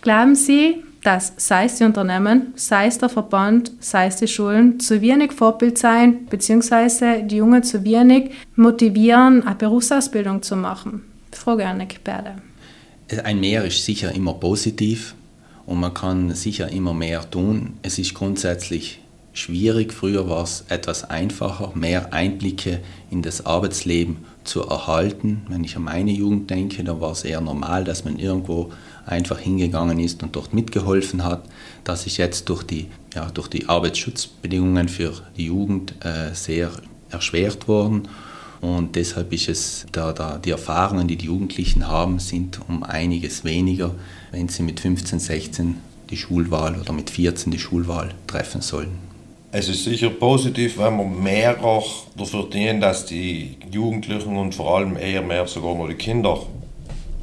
Glauben 0.00 0.34
Sie, 0.34 0.82
dass 1.02 1.34
sei 1.36 1.66
es 1.66 1.76
die 1.76 1.84
Unternehmen, 1.84 2.54
sei 2.56 2.86
es 2.86 2.96
der 2.96 3.10
Verband, 3.10 3.70
sei 3.80 4.06
es 4.06 4.16
die 4.16 4.28
Schulen 4.28 4.80
zu 4.80 5.02
wenig 5.02 5.32
Vorbild 5.32 5.76
sein, 5.76 6.24
beziehungsweise 6.30 7.22
die 7.22 7.36
Jungen 7.36 7.62
zu 7.62 7.84
wenig 7.84 8.30
motivieren, 8.54 9.46
eine 9.46 9.56
Berufsausbildung 9.56 10.40
zu 10.40 10.56
machen? 10.56 11.02
Frage 11.32 11.66
an 11.66 11.80
Experte. 11.80 12.36
Ein 13.24 13.40
Mehr 13.40 13.62
ist 13.66 13.84
sicher 13.84 14.10
immer 14.14 14.32
positiv 14.32 15.14
und 15.66 15.80
man 15.80 15.92
kann 15.92 16.34
sicher 16.34 16.72
immer 16.72 16.94
mehr 16.94 17.30
tun. 17.30 17.74
Es 17.82 17.98
ist 17.98 18.14
grundsätzlich 18.14 19.00
schwierig. 19.36 19.92
Früher 19.92 20.28
war 20.28 20.42
es 20.42 20.64
etwas 20.68 21.04
einfacher, 21.04 21.72
mehr 21.74 22.12
Einblicke 22.12 22.80
in 23.10 23.22
das 23.22 23.46
Arbeitsleben 23.46 24.18
zu 24.44 24.62
erhalten. 24.62 25.42
Wenn 25.48 25.64
ich 25.64 25.76
an 25.76 25.84
meine 25.84 26.10
Jugend 26.10 26.50
denke, 26.50 26.82
da 26.84 27.00
war 27.00 27.12
es 27.12 27.24
eher 27.24 27.40
normal, 27.40 27.84
dass 27.84 28.04
man 28.04 28.18
irgendwo 28.18 28.72
einfach 29.04 29.38
hingegangen 29.38 29.98
ist 30.00 30.22
und 30.22 30.34
dort 30.34 30.54
mitgeholfen 30.54 31.24
hat. 31.24 31.44
Das 31.84 32.06
ist 32.06 32.16
jetzt 32.16 32.48
durch 32.48 32.62
die, 32.62 32.86
ja, 33.14 33.30
durch 33.30 33.48
die 33.48 33.68
Arbeitsschutzbedingungen 33.68 34.88
für 34.88 35.12
die 35.36 35.46
Jugend 35.46 35.94
äh, 36.04 36.34
sehr 36.34 36.70
erschwert 37.10 37.68
worden. 37.68 38.08
Und 38.60 38.96
deshalb 38.96 39.32
ist 39.32 39.48
es, 39.48 39.86
da, 39.92 40.12
da 40.12 40.38
die 40.38 40.50
Erfahrungen, 40.50 41.06
die 41.06 41.16
die 41.16 41.26
Jugendlichen 41.26 41.86
haben, 41.86 42.18
sind 42.18 42.60
um 42.68 42.82
einiges 42.82 43.44
weniger, 43.44 43.94
wenn 44.32 44.48
sie 44.48 44.62
mit 44.62 44.80
15, 44.80 45.20
16 45.20 45.76
die 46.10 46.16
Schulwahl 46.16 46.80
oder 46.80 46.92
mit 46.92 47.10
14 47.10 47.52
die 47.52 47.58
Schulwahl 47.58 48.14
treffen 48.26 48.62
sollen. 48.62 49.05
Es 49.58 49.70
ist 49.70 49.84
sicher 49.84 50.10
positiv, 50.10 50.76
wenn 50.76 50.98
man 50.98 51.22
mehr 51.22 51.64
auch 51.64 52.04
dafür 52.14 52.46
dienen, 52.52 52.78
dass 52.78 53.06
die 53.06 53.56
Jugendlichen 53.72 54.36
und 54.36 54.54
vor 54.54 54.76
allem 54.76 54.98
eher 54.98 55.22
mehr 55.22 55.46
sogar 55.46 55.74
noch 55.74 55.88
die 55.88 55.94
Kinder 55.94 56.42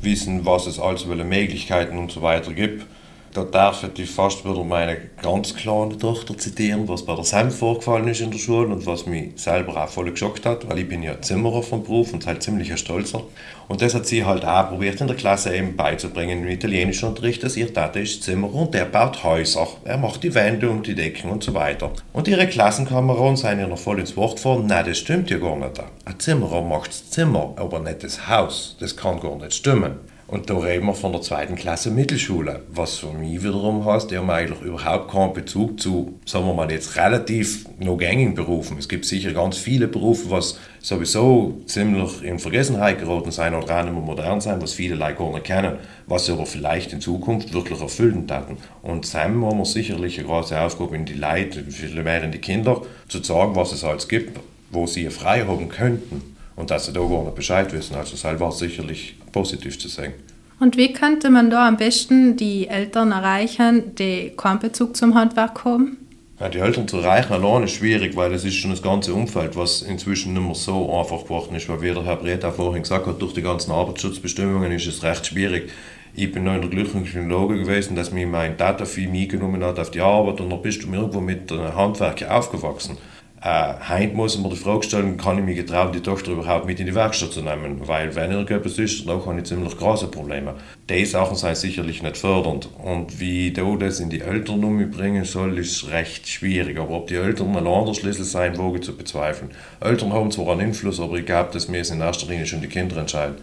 wissen, 0.01 0.43
was 0.43 0.65
es 0.65 0.79
alles 0.79 1.07
welche 1.07 1.25
Möglichkeiten 1.25 1.95
und 1.95 2.11
so 2.11 2.23
weiter 2.23 2.51
gibt. 2.51 2.87
Da 3.33 3.43
darf 3.43 3.83
ich 3.97 4.11
fast 4.11 4.45
wieder 4.45 4.63
meine 4.63 4.95
ganz 5.19 5.55
kleine 5.55 5.97
Tochter 5.97 6.37
zitieren, 6.37 6.87
was 6.87 7.03
bei 7.03 7.15
der 7.15 7.23
SEM 7.23 7.49
vorgefallen 7.49 8.07
ist 8.07 8.21
in 8.21 8.29
der 8.29 8.37
Schule 8.37 8.67
und 8.67 8.85
was 8.85 9.07
mich 9.07 9.31
selber 9.37 9.83
auch 9.83 9.89
voll 9.89 10.11
geschockt 10.11 10.45
hat, 10.45 10.69
weil 10.69 10.77
ich 10.77 10.87
bin 10.87 11.01
ja 11.01 11.19
Zimmerer 11.19 11.63
vom 11.63 11.81
Beruf 11.81 12.13
und 12.13 12.27
halt 12.27 12.43
ziemlich 12.43 12.77
stolzer. 12.77 13.23
Und 13.67 13.81
das 13.81 13.95
hat 13.95 14.05
sie 14.05 14.23
halt 14.23 14.45
auch 14.45 14.69
probiert 14.69 15.01
in 15.01 15.07
der 15.07 15.15
Klasse 15.15 15.55
eben 15.55 15.75
beizubringen 15.75 16.43
im 16.43 16.47
italienischen 16.47 17.09
Unterricht, 17.09 17.41
dass 17.41 17.57
ihr 17.57 17.73
Tate 17.73 18.01
ist 18.01 18.21
Zimmerer 18.21 18.53
und 18.53 18.73
der 18.75 18.85
baut 18.85 19.23
Häuser. 19.23 19.67
Er 19.83 19.97
macht 19.97 20.21
die 20.21 20.35
Wände 20.35 20.69
und 20.69 20.85
die 20.85 20.93
Decken 20.93 21.31
und 21.31 21.43
so 21.43 21.55
weiter. 21.55 21.91
Und 22.11 22.27
ihre 22.27 22.45
Klassenkameraden 22.45 23.37
seien 23.37 23.57
ihr 23.57 23.67
noch 23.67 23.79
voll 23.79 23.99
ins 23.99 24.15
Wort 24.15 24.35
gefahren, 24.35 24.67
nein, 24.67 24.85
das 24.85 24.99
stimmt 24.99 25.31
ja 25.31 25.39
gar 25.39 25.55
nicht. 25.55 25.79
Ein 26.05 26.19
Zimmerer 26.19 26.61
macht 26.61 26.89
das 26.89 27.09
Zimmer, 27.09 27.53
aber 27.55 27.79
nicht 27.79 28.03
das 28.03 28.27
Haus. 28.27 28.77
Das 28.79 28.95
kann 28.95 29.19
gar 29.19 29.37
nicht 29.37 29.55
stimmen. 29.55 30.12
Und 30.25 30.49
da 30.49 30.57
reden 30.57 30.85
wir 30.85 30.93
von 30.93 31.11
der 31.11 31.21
zweiten 31.21 31.55
Klasse 31.55 31.91
Mittelschule, 31.91 32.61
was 32.69 32.97
für 32.97 33.11
mich 33.11 33.43
wiederum 33.43 33.85
heißt, 33.85 34.09
die 34.09 34.17
haben 34.17 34.29
eigentlich 34.29 34.61
überhaupt 34.61 35.11
keinen 35.11 35.33
Bezug 35.33 35.79
zu, 35.79 36.17
sagen 36.25 36.45
wir 36.45 36.53
mal 36.53 36.71
jetzt 36.71 36.95
relativ 36.95 37.67
noch 37.77 37.97
gängigen 37.97 38.33
Berufen. 38.33 38.77
Es 38.77 38.87
gibt 38.87 39.03
sicher 39.03 39.33
ganz 39.33 39.57
viele 39.57 39.87
Berufe, 39.87 40.31
was 40.31 40.57
sowieso 40.79 41.61
ziemlich 41.65 42.23
in 42.23 42.39
Vergessenheit 42.39 42.99
geraten 42.99 43.31
sein 43.31 43.53
oder 43.53 43.79
auch 43.79 43.83
nicht 43.83 43.93
mehr 43.93 44.01
modern 44.01 44.39
sein, 44.39 44.61
was 44.61 44.73
viele 44.73 44.95
Leute 44.95 45.15
gar 45.15 45.31
nicht 45.33 45.43
kennen, 45.43 45.75
was 46.07 46.25
sie 46.25 46.31
aber 46.31 46.45
vielleicht 46.45 46.93
in 46.93 47.01
Zukunft 47.01 47.53
wirklich 47.53 47.81
erfüllen 47.81 48.25
taten. 48.25 48.57
Und 48.81 49.05
Sam 49.05 49.45
haben 49.45 49.57
wir 49.57 49.65
sicherlich 49.65 50.17
eine 50.19 50.27
große 50.27 50.59
Aufgabe 50.59 50.95
in 50.95 51.05
die 51.05 51.13
Leute, 51.13 51.63
viel 51.65 52.01
mehr 52.01 52.23
in 52.23 52.31
die 52.31 52.39
Kinder, 52.39 52.81
zu 53.09 53.21
sagen, 53.21 53.55
was 53.55 53.73
es 53.73 53.83
alles 53.83 54.07
gibt, 54.07 54.39
wo 54.71 54.87
sie 54.87 55.09
frei 55.09 55.45
haben 55.45 55.67
könnten 55.67 56.32
und 56.55 56.69
dass 56.69 56.85
sie 56.85 56.93
da 56.93 57.01
gar 57.01 57.23
nicht 57.23 57.35
Bescheid 57.35 57.71
wissen. 57.73 57.95
Also 57.95 58.11
das 58.11 58.39
war 58.39 58.51
sicherlich 58.51 59.15
positiv 59.31 59.79
zu 59.79 59.87
sehen. 59.87 60.13
Und 60.59 60.77
wie 60.77 60.93
könnte 60.93 61.29
man 61.29 61.49
da 61.49 61.67
am 61.67 61.77
besten 61.77 62.37
die 62.37 62.67
Eltern 62.67 63.11
erreichen, 63.11 63.95
die 63.95 64.31
keinen 64.37 64.59
Bezug 64.59 64.95
zum 64.95 65.15
Handwerk 65.15 65.65
haben? 65.65 65.97
Ja, 66.39 66.49
die 66.49 66.59
Eltern 66.59 66.87
zu 66.87 66.97
erreichen 66.97 67.33
allein 67.33 67.63
ist 67.63 67.73
schwierig, 67.75 68.15
weil 68.15 68.33
es 68.33 68.43
ist 68.43 68.55
schon 68.55 68.71
das 68.71 68.81
ganze 68.81 69.13
Umfeld, 69.13 69.55
was 69.55 69.81
inzwischen 69.81 70.33
nicht 70.33 70.43
mehr 70.43 70.55
so 70.55 70.97
einfach 70.97 71.23
geworden 71.23 71.55
ist, 71.55 71.69
weil 71.69 71.81
wie 71.81 71.93
der 71.93 72.03
Herr 72.03 72.15
Breta 72.15 72.51
vorhin 72.51 72.81
gesagt 72.81 73.05
hat, 73.05 73.21
durch 73.21 73.33
die 73.33 73.41
ganzen 73.41 73.71
Arbeitsschutzbestimmungen 73.71 74.71
ist 74.71 74.87
es 74.87 75.03
recht 75.03 75.27
schwierig. 75.27 75.69
Ich 76.15 76.31
bin 76.31 76.43
noch 76.43 76.53
in 76.55 76.61
der 76.61 76.69
glücklichen 76.69 77.29
Lage 77.29 77.59
gewesen, 77.59 77.95
dass 77.95 78.11
mich 78.11 78.25
mein 78.25 78.57
Tata 78.57 78.85
viel 78.85 79.09
mitgenommen 79.09 79.63
hat 79.63 79.79
auf 79.79 79.91
die 79.91 80.01
Arbeit 80.01 80.41
und 80.41 80.49
dann 80.49 80.61
bist 80.61 80.83
du 80.83 80.93
irgendwo 80.93 81.21
mit 81.21 81.51
einem 81.51 81.75
Handwerk 81.75 82.23
aufgewachsen. 82.29 82.97
Äh, 83.45 83.73
heute 83.89 84.15
muss 84.15 84.37
man 84.37 84.51
die 84.51 84.55
Frage 84.55 84.83
stellen, 84.83 85.17
kann 85.17 85.37
ich 85.37 85.43
mich 85.43 85.57
getrauen, 85.57 85.91
die 85.91 85.99
Tochter 85.99 86.31
überhaupt 86.31 86.65
mit 86.65 86.79
in 86.79 86.85
die 86.85 86.95
Werkstatt 86.95 87.33
zu 87.33 87.41
nehmen? 87.41 87.85
Weil 87.85 88.15
wenn 88.15 88.31
irgendetwas 88.31 88.79
ist, 88.79 89.05
dann 89.05 89.25
habe 89.25 89.37
ich 89.37 89.43
ziemlich 89.43 89.75
große 89.75 90.07
Probleme. 90.07 90.53
Die 90.89 91.03
Sachen 91.03 91.35
sind 91.35 91.57
sicherlich 91.57 92.01
nicht 92.01 92.15
fördernd. 92.15 92.69
Und 92.81 93.19
wie 93.19 93.51
da 93.51 93.75
das 93.77 93.99
in 93.99 94.09
die 94.09 94.21
Eltern 94.21 94.63
umbringen 94.63 95.25
soll, 95.25 95.57
ist 95.57 95.89
recht 95.91 96.25
schwierig. 96.25 96.79
Aber 96.79 96.91
ob 96.91 97.07
die 97.07 97.15
Eltern 97.15 97.49
ein 97.49 97.67
anderer 97.67 97.93
Schlüssel 97.93 98.23
sein, 98.23 98.57
wage 98.57 98.79
zu 98.79 98.95
bezweifeln. 98.95 99.51
Eltern 99.81 100.13
haben 100.13 100.31
zwar 100.31 100.53
einen 100.53 100.67
Einfluss, 100.67 101.01
aber 101.01 101.17
ich 101.17 101.25
glaube, 101.25 101.53
wir 101.53 101.81
es 101.81 101.89
in 101.89 101.99
erster 101.99 102.27
Linie 102.27 102.45
schon 102.45 102.61
die 102.61 102.67
Kinder 102.67 102.95
entscheiden. 102.95 103.35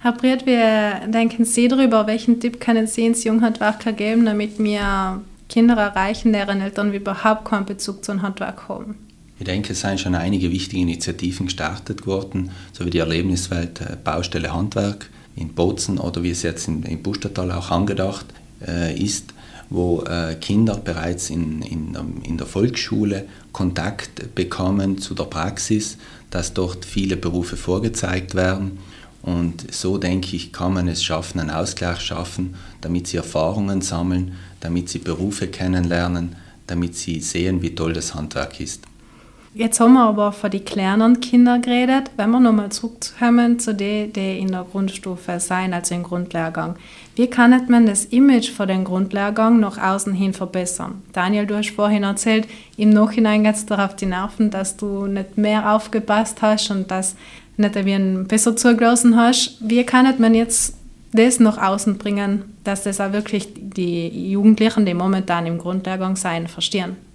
Herr 0.00 0.12
Briert, 0.12 0.44
wie 0.44 1.10
denken 1.10 1.46
Sie 1.46 1.66
darüber? 1.66 2.06
Welchen 2.06 2.40
Tipp 2.40 2.60
können 2.60 2.86
Sie 2.86 3.06
ins 3.06 3.24
Junghandwerker 3.24 3.94
geben, 3.94 4.26
damit 4.26 4.58
wir 4.58 5.22
Kinder 5.48 5.76
erreichen, 5.76 6.34
deren 6.34 6.60
Eltern 6.60 6.92
überhaupt 6.92 7.46
keinen 7.46 7.64
Bezug 7.64 8.04
zum 8.04 8.20
Handwerk 8.20 8.68
haben? 8.68 9.09
Ich 9.40 9.46
denke, 9.46 9.72
es 9.72 9.80
sind 9.80 9.98
schon 9.98 10.14
einige 10.14 10.50
wichtige 10.50 10.82
Initiativen 10.82 11.46
gestartet 11.46 12.06
worden, 12.06 12.50
so 12.74 12.84
wie 12.84 12.90
die 12.90 12.98
Erlebniswelt 12.98 13.80
äh, 13.80 13.96
Baustelle 14.04 14.52
Handwerk 14.52 15.08
in 15.34 15.54
Bozen 15.54 15.96
oder 15.96 16.22
wie 16.22 16.30
es 16.30 16.42
jetzt 16.42 16.68
in, 16.68 16.82
in 16.82 17.02
Bustertal 17.02 17.50
auch 17.50 17.70
angedacht 17.70 18.26
äh, 18.68 18.94
ist, 18.94 19.32
wo 19.70 20.02
äh, 20.02 20.34
Kinder 20.34 20.76
bereits 20.76 21.30
in, 21.30 21.62
in, 21.62 21.96
in 22.22 22.36
der 22.36 22.46
Volksschule 22.46 23.24
Kontakt 23.50 24.34
bekommen 24.34 24.98
zu 24.98 25.14
der 25.14 25.24
Praxis, 25.24 25.96
dass 26.28 26.52
dort 26.52 26.84
viele 26.84 27.16
Berufe 27.16 27.56
vorgezeigt 27.56 28.34
werden. 28.34 28.78
Und 29.22 29.72
so 29.72 29.96
denke 29.96 30.36
ich, 30.36 30.52
kann 30.52 30.74
man 30.74 30.86
es 30.86 31.02
schaffen, 31.02 31.40
einen 31.40 31.48
Ausgleich 31.48 32.00
schaffen, 32.00 32.56
damit 32.82 33.06
sie 33.06 33.16
Erfahrungen 33.16 33.80
sammeln, 33.80 34.32
damit 34.60 34.90
sie 34.90 34.98
Berufe 34.98 35.48
kennenlernen, 35.48 36.36
damit 36.66 36.94
sie 36.94 37.20
sehen, 37.20 37.62
wie 37.62 37.74
toll 37.74 37.94
das 37.94 38.14
Handwerk 38.14 38.60
ist. 38.60 38.89
Jetzt 39.52 39.80
haben 39.80 39.94
wir 39.94 40.04
aber 40.04 40.30
von 40.30 40.48
den 40.48 40.64
kleinen 40.64 41.18
Kindern 41.18 41.60
geredet. 41.60 42.12
Wenn 42.16 42.30
wir 42.30 42.38
nochmal 42.38 42.70
zurückkommen 42.70 43.58
zu 43.58 43.74
denen, 43.74 44.12
die 44.12 44.38
in 44.38 44.52
der 44.52 44.64
Grundstufe 44.70 45.40
sein, 45.40 45.74
also 45.74 45.92
im 45.92 46.04
Grundlehrgang. 46.04 46.76
Wie 47.16 47.26
kann 47.26 47.66
man 47.68 47.86
das 47.86 48.04
Image 48.04 48.52
von 48.52 48.68
dem 48.68 48.84
Grundlehrgang 48.84 49.58
nach 49.58 49.76
außen 49.76 50.14
hin 50.14 50.34
verbessern? 50.34 51.02
Daniel, 51.12 51.46
du 51.46 51.56
hast 51.56 51.70
vorhin 51.70 52.04
erzählt, 52.04 52.46
im 52.76 52.90
Nachhinein 52.90 53.42
geht 53.42 53.56
es 53.56 53.66
darauf 53.66 53.96
die 53.96 54.06
Nerven, 54.06 54.50
dass 54.50 54.76
du 54.76 55.06
nicht 55.06 55.36
mehr 55.36 55.74
aufgepasst 55.74 56.42
hast 56.42 56.70
und 56.70 56.88
dass 56.92 57.16
nicht 57.56 57.74
wie 57.84 57.94
ein 57.94 58.28
besser 58.28 58.54
zugelassen 58.54 59.16
hast. 59.16 59.56
Wie 59.60 59.82
kann 59.82 60.14
man 60.18 60.34
jetzt 60.34 60.76
das 61.12 61.40
nach 61.40 61.58
außen 61.58 61.98
bringen, 61.98 62.44
dass 62.62 62.84
das 62.84 63.00
auch 63.00 63.12
wirklich 63.12 63.48
die 63.56 64.30
Jugendlichen, 64.30 64.86
die 64.86 64.94
momentan 64.94 65.46
im 65.46 65.58
Grundlehrgang 65.58 66.14
sein, 66.14 66.46
verstehen? 66.46 67.09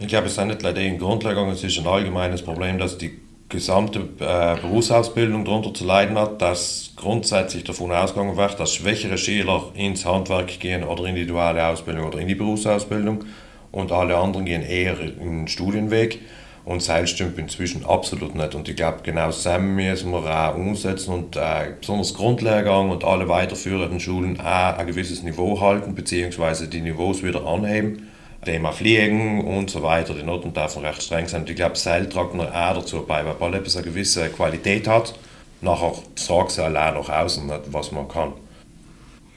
Ich 0.00 0.06
glaube, 0.06 0.28
es 0.28 0.38
ist 0.38 0.44
nicht 0.44 0.62
leider 0.62 0.80
in 0.80 0.96
Grundlegung, 0.96 1.50
es 1.50 1.64
ist 1.64 1.76
ein 1.76 1.86
allgemeines 1.88 2.42
Problem, 2.42 2.78
dass 2.78 2.98
die 2.98 3.18
gesamte 3.48 4.00
äh, 4.20 4.54
Berufsausbildung 4.60 5.44
darunter 5.44 5.74
zu 5.74 5.84
leiden 5.84 6.16
hat, 6.16 6.40
dass 6.40 6.92
grundsätzlich 6.94 7.64
davon 7.64 7.90
ausgegangen 7.90 8.36
wird, 8.36 8.60
dass 8.60 8.74
schwächere 8.74 9.18
Schüler 9.18 9.72
ins 9.74 10.06
Handwerk 10.06 10.60
gehen 10.60 10.84
oder 10.84 11.04
in 11.06 11.16
die 11.16 11.26
duale 11.26 11.66
Ausbildung 11.66 12.06
oder 12.06 12.20
in 12.20 12.28
die 12.28 12.36
Berufsausbildung 12.36 13.24
und 13.72 13.90
alle 13.90 14.16
anderen 14.16 14.46
gehen 14.46 14.62
eher 14.62 15.00
in 15.00 15.40
den 15.40 15.48
Studienweg. 15.48 16.20
Und 16.64 16.86
das 16.86 17.10
stimmt 17.10 17.36
inzwischen 17.36 17.84
absolut 17.84 18.36
nicht. 18.36 18.54
Und 18.54 18.68
ich 18.68 18.76
glaube, 18.76 18.98
genau 19.02 19.26
das 19.26 19.48
müssen 19.58 20.12
wir 20.12 20.18
auch 20.18 20.54
umsetzen 20.54 21.12
und 21.12 21.34
äh, 21.34 21.72
besonders 21.80 22.14
Grundlehrgang 22.14 22.90
und 22.90 23.02
alle 23.02 23.28
weiterführenden 23.28 23.98
Schulen 23.98 24.38
auch 24.38 24.78
ein 24.78 24.86
gewisses 24.86 25.24
Niveau 25.24 25.60
halten, 25.60 25.96
beziehungsweise 25.96 26.68
die 26.68 26.82
Niveaus 26.82 27.24
wieder 27.24 27.44
anheben 27.44 28.07
Thema 28.44 28.72
Fliegen 28.72 29.44
und 29.44 29.70
so 29.70 29.82
weiter. 29.82 30.14
Die 30.14 30.22
Noten 30.22 30.52
dürfen 30.52 30.84
recht 30.84 31.02
streng 31.02 31.26
sein. 31.26 31.42
Und 31.42 31.50
ich 31.50 31.56
glaube, 31.56 31.76
Seil 31.76 32.08
tragt 32.08 32.34
noch 32.34 32.52
auch 32.52 32.74
dazu 32.74 33.04
bei, 33.06 33.24
weil 33.24 33.34
Ball 33.34 33.54
etwas 33.54 33.76
eine 33.76 33.86
gewisse 33.86 34.28
Qualität 34.28 34.86
hat. 34.86 35.14
Nachher 35.60 35.92
sagt 36.14 36.52
sie 36.52 36.62
allein 36.62 36.94
nach 36.94 37.08
außen, 37.08 37.50
was 37.70 37.92
man 37.92 38.08
kann. 38.08 38.32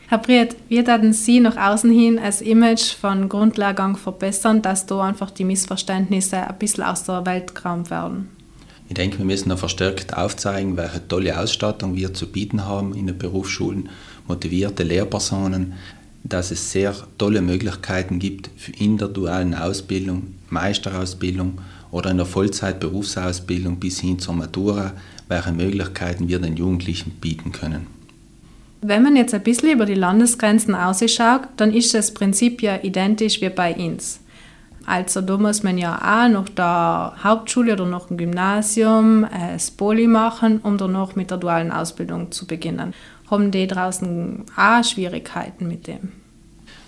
Herr 0.08 0.18
Briet, 0.18 0.58
wie 0.68 0.86
werden 0.86 1.14
Sie 1.14 1.40
nach 1.40 1.56
außen 1.56 1.90
hin 1.90 2.20
als 2.20 2.42
Image 2.42 2.96
von 2.96 3.30
Grundlehrgang 3.30 3.96
verbessern, 3.96 4.62
dass 4.62 4.86
da 4.86 5.04
einfach 5.04 5.32
die 5.32 5.46
Missverständnisse 5.46 6.36
ein 6.36 6.60
bisschen 6.60 6.84
aus 6.84 7.06
der 7.06 7.26
Welt 7.26 7.56
geräumt 7.56 7.90
werden? 7.90 8.30
Ich 8.90 8.96
denke, 8.96 9.20
wir 9.20 9.26
müssen 9.26 9.48
noch 9.48 9.58
verstärkt 9.58 10.18
aufzeigen, 10.18 10.76
welche 10.76 11.08
tolle 11.08 11.40
Ausstattung 11.40 11.96
wir 11.96 12.14
zu 12.14 12.30
bieten 12.30 12.66
haben 12.66 12.94
in 12.94 13.08
den 13.08 13.18
Berufsschulen, 13.18 13.88
motivierte 14.28 14.84
Lehrpersonen, 14.84 15.76
dass 16.24 16.52
es 16.52 16.72
sehr 16.72 16.94
tolle 17.18 17.42
Möglichkeiten 17.42 18.20
gibt 18.20 18.50
in 18.78 18.98
der 18.98 19.08
dualen 19.08 19.54
Ausbildung, 19.54 20.36
Meisterausbildung 20.50 21.60
oder 21.92 22.12
in 22.12 22.18
der 22.18 22.26
Vollzeit-Berufsausbildung 22.26 23.78
bis 23.78 24.00
hin 24.00 24.20
zur 24.20 24.36
Matura, 24.36 24.94
welche 25.28 25.52
Möglichkeiten 25.52 26.28
wir 26.28 26.40
den 26.40 26.58
Jugendlichen 26.58 27.12
bieten 27.22 27.52
können. 27.52 27.88
Wenn 28.82 29.04
man 29.04 29.16
jetzt 29.16 29.34
ein 29.34 29.44
bisschen 29.44 29.72
über 29.72 29.86
die 29.86 29.94
Landesgrenzen 29.94 30.74
ausschaut, 30.74 31.42
dann 31.58 31.72
ist 31.74 31.94
das 31.94 32.14
Prinzip 32.14 32.62
ja 32.62 32.80
identisch 32.82 33.40
wie 33.42 33.50
bei 33.50 33.76
uns. 33.76 34.20
Also 34.88 35.22
da 35.22 35.38
muss 35.38 35.62
man 35.62 35.78
ja 35.78 35.96
auch 35.96 36.30
nach 36.30 36.50
der 36.50 37.14
Hauptschule 37.24 37.74
oder 37.74 37.86
nach 37.86 38.08
dem 38.08 38.18
Gymnasium 38.18 39.24
äh, 39.26 39.54
das 39.54 39.70
Poli 39.70 40.08
machen, 40.08 40.60
um 40.64 40.80
danach 40.80 41.16
mit 41.16 41.30
der 41.30 41.38
dualen 41.38 41.72
Ausbildung 41.72 42.32
zu 42.32 42.48
beginnen 42.48 42.94
haben 43.32 43.52
die 43.52 43.66
draußen 43.66 44.44
auch 44.56 44.84
Schwierigkeiten 44.84 45.68
mit 45.68 45.88
dem? 45.88 46.12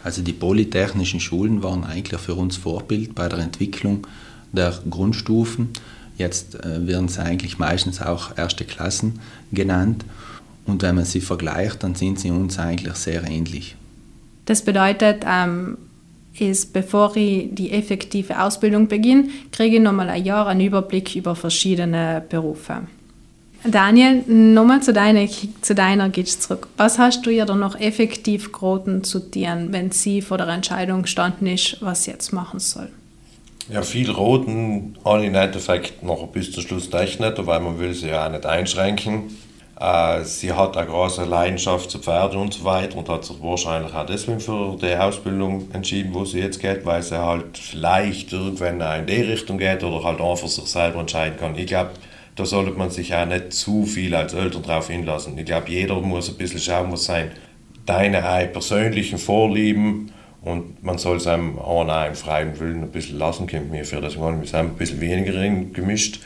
Also 0.04 0.22
die 0.22 0.34
polytechnischen 0.34 1.20
Schulen 1.20 1.64
waren 1.64 1.84
eigentlich 1.86 2.20
für 2.20 2.36
uns 2.36 2.58
Vorbild 2.58 3.16
bei 3.16 3.30
der 3.30 3.40
Entwicklung 3.40 4.06
der 4.52 4.78
Grundstufen. 4.90 5.70
Jetzt 6.18 6.56
äh, 6.56 6.86
werden 6.86 7.08
sie 7.08 7.24
eigentlich 7.24 7.58
meistens 7.58 8.02
auch 8.02 8.38
erste 8.38 8.66
Klassen 8.66 9.20
genannt. 9.52 10.06
Und 10.66 10.82
wenn 10.82 10.96
man 10.96 11.06
sie 11.06 11.22
vergleicht, 11.22 11.84
dann 11.84 11.96
sind 11.96 12.20
sie 12.20 12.30
uns 12.30 12.60
eigentlich 12.60 12.94
sehr 12.96 13.24
ähnlich. 13.24 13.76
Das 14.46 14.62
bedeutet, 14.62 15.24
ähm, 15.26 15.78
ist, 16.40 16.74
bevor 16.74 17.16
ich 17.16 17.50
die 17.52 17.72
effektive 17.72 18.42
Ausbildung 18.42 18.88
beginne, 18.88 19.30
kriege 19.52 19.78
ich 19.78 19.82
nochmal 19.82 20.10
ein 20.10 20.24
Jahr 20.24 20.48
einen 20.48 20.62
Überblick 20.62 21.16
über 21.16 21.36
verschiedene 21.36 22.24
Berufe. 22.28 22.82
Daniel, 23.65 24.24
nochmal 24.27 24.82
zu 24.82 24.91
deiner, 24.91 25.27
zu 25.62 25.75
deiner 25.75 26.10
Gitsch 26.10 26.39
zurück. 26.39 26.67
Was 26.75 27.00
hast 27.00 27.25
du 27.25 27.29
ihr 27.29 27.46
dann 27.46 27.60
noch 27.60 27.79
effektiv 27.79 28.51
geraten 28.51 29.03
zu 29.03 29.20
dir, 29.20 29.67
wenn 29.70 29.91
sie 29.91 30.22
vor 30.22 30.38
der 30.38 30.48
Entscheidung 30.50 31.03
gestanden 31.03 31.48
ist, 31.48 31.77
was 31.82 32.03
sie 32.03 32.12
jetzt 32.12 32.34
machen 32.34 32.60
soll? 32.60 32.89
Ja, 33.70 33.82
viel 33.82 34.12
roten, 34.12 34.98
alle 35.05 35.25
im 35.25 35.36
Endeffekt 35.36 36.03
noch 36.03 36.27
bis 36.27 36.51
zum 36.51 36.63
Schluss 36.63 36.91
nicht, 36.91 37.20
weil 37.20 37.60
man 37.62 37.79
will 37.79 37.93
sie 37.93 38.10
ja 38.10 38.27
auch 38.27 38.32
nicht 38.32 38.46
einschränken. 38.46 39.38
Äh, 39.79 40.24
sie 40.25 40.51
hat 40.51 40.75
eine 40.75 40.88
große 40.88 41.24
Leidenschaft 41.24 41.89
zu 41.89 42.00
Pferden 42.00 42.39
und 42.39 42.53
so 42.53 42.65
weiter 42.65 42.98
und 42.98 43.08
hat 43.08 43.24
sich 43.24 43.41
wahrscheinlich 43.41 43.93
auch 43.93 44.05
deswegen 44.05 44.41
für 44.41 44.77
die 44.82 44.96
Ausbildung 44.96 45.72
entschieden, 45.72 46.13
wo 46.13 46.25
sie 46.25 46.39
jetzt 46.39 46.60
geht, 46.60 46.86
weil 46.86 47.01
sie 47.01 47.17
halt 47.17 47.58
vielleicht 47.58 48.34
irgendwann 48.34 48.82
in 49.00 49.05
die 49.05 49.22
Richtung 49.22 49.58
geht 49.58 49.82
oder 49.84 50.03
halt 50.03 50.20
einfach 50.20 50.48
sich 50.48 50.65
selber 50.65 51.00
entscheiden 51.00 51.38
kann. 51.39 51.58
Ich 51.58 51.67
glaube, 51.67 51.91
da 52.36 52.46
sollte 52.46 52.72
man 52.72 52.90
sich 52.90 53.13
auch 53.13 53.25
nicht 53.25 53.54
zu 53.54 53.86
viel 53.86 54.16
als 54.16 54.34
Eltern 54.34 54.63
drauf 54.63 54.90
hinlassen. 54.90 55.38
Ich 55.38 55.46
glaube, 55.46 55.70
jeder 55.70 56.00
muss 56.02 56.30
ein 56.30 56.38
bisschen 56.38 56.60
schauen, 56.60 56.92
was 56.92 57.06
sein 57.06 57.32
deine 57.86 58.22
persönlichen 58.48 59.18
Vorlieben 59.18 60.12
und 60.42 60.84
man 60.84 60.98
soll 60.98 61.18
es 61.18 61.28
einem 61.28 61.58
auch 61.58 61.88
einen 61.88 62.16
freien 62.16 62.60
Willen 62.60 62.84
ein 62.84 62.92
bisschen 62.92 63.18
lassen, 63.18 63.48
kommt 63.48 63.72
mir 63.72 63.86
für 63.86 64.02
das 64.02 64.18
wir 64.18 64.48
sind 64.48 64.56
ein 64.56 64.75
bisschen 64.75 65.00
weniger 65.00 65.34
gemischt. 65.72 66.20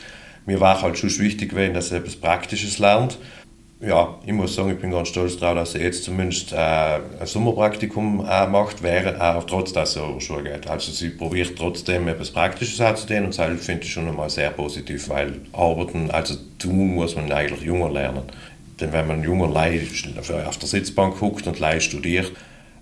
Mir 0.46 0.60
war 0.60 0.80
halt 0.82 0.98
schon 0.98 1.10
wichtig 1.18 1.50
gewesen, 1.50 1.74
dass 1.74 1.92
er 1.92 1.98
etwas 1.98 2.16
Praktisches 2.16 2.78
lernt. 2.78 3.18
Ja, 3.80 4.18
ich 4.26 4.32
muss 4.32 4.56
sagen, 4.56 4.72
ich 4.72 4.78
bin 4.78 4.90
ganz 4.90 5.08
stolz 5.08 5.36
darauf, 5.36 5.58
dass 5.58 5.74
er 5.76 5.82
jetzt 5.82 6.02
zumindest 6.02 6.52
äh, 6.52 6.56
ein 6.56 7.00
Sommerpraktikum 7.26 8.26
äh, 8.28 8.46
macht, 8.48 8.82
während 8.82 9.20
er 9.20 9.46
trotz 9.46 9.72
dass 9.72 9.94
er 9.94 10.02
zur 10.02 10.20
Schule 10.20 10.50
geht. 10.50 10.68
Also 10.68 10.90
sie 10.90 11.10
probiert 11.10 11.56
trotzdem 11.56 12.08
etwas 12.08 12.32
Praktisches 12.32 12.80
anzudehnen 12.80 13.26
und 13.26 13.38
das 13.38 13.64
finde 13.64 13.84
ich 13.84 13.92
schon 13.92 14.08
einmal 14.08 14.30
sehr 14.30 14.50
positiv, 14.50 15.08
weil 15.08 15.34
arbeiten, 15.52 16.10
also 16.10 16.34
tun 16.58 16.96
muss 16.96 17.14
man 17.14 17.30
eigentlich 17.30 17.62
junger 17.62 17.90
lernen. 17.90 18.24
Denn 18.80 18.92
wenn 18.92 19.06
man 19.06 19.22
junger 19.22 19.48
Leih 19.48 19.80
auf 20.46 20.58
der 20.58 20.68
Sitzbank 20.68 21.18
guckt 21.18 21.46
und 21.46 21.60
Leih 21.60 21.78
studiert 21.78 22.32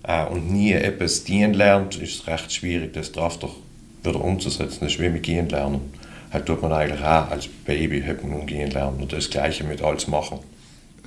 äh, 0.01 0.25
und 0.25 0.51
nie 0.51 0.71
etwas 0.71 1.23
dienen 1.23 1.53
lernt, 1.53 1.95
ist 1.97 2.21
es 2.21 2.27
recht 2.27 2.51
schwierig, 2.51 2.93
das 2.93 3.11
drauf 3.11 3.37
doch 3.37 3.55
wieder 4.01 4.23
umzusetzen. 4.23 4.79
Das 4.81 4.93
ist 4.93 4.99
wie 4.99 5.09
mit 5.09 5.21
Gehen 5.21 5.49
lernen. 5.49 5.93
Halt 6.33 6.47
tut 6.47 6.61
man 6.63 6.71
eigentlich 6.71 7.01
auch 7.01 7.29
als 7.29 7.47
Baby 7.47 8.03
umgehen 8.23 8.71
lernen 8.71 9.01
und 9.01 9.13
das 9.13 9.29
Gleiche 9.29 9.63
mit 9.63 9.83
alles 9.83 10.07
machen. 10.07 10.39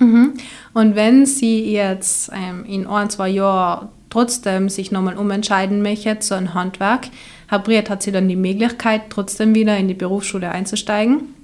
Mhm. 0.01 0.33
Und 0.73 0.95
wenn 0.95 1.25
Sie 1.25 1.71
jetzt 1.71 2.31
ähm, 2.33 2.65
in 2.65 2.87
ein, 2.87 3.09
zwei 3.09 3.29
Jahren 3.29 3.89
trotzdem 4.09 4.67
sich 4.67 4.91
nochmal 4.91 5.17
umentscheiden 5.17 5.81
möchten 5.81 6.19
zu 6.21 6.35
einem 6.35 6.53
Handwerk, 6.53 7.07
Herr 7.47 7.59
Briet, 7.59 7.89
hat 7.89 8.01
Sie 8.01 8.11
dann 8.11 8.27
die 8.27 8.35
Möglichkeit, 8.35 9.03
trotzdem 9.09 9.53
wieder 9.53 9.77
in 9.77 9.87
die 9.87 9.93
Berufsschule 9.93 10.49
einzusteigen? 10.49 11.35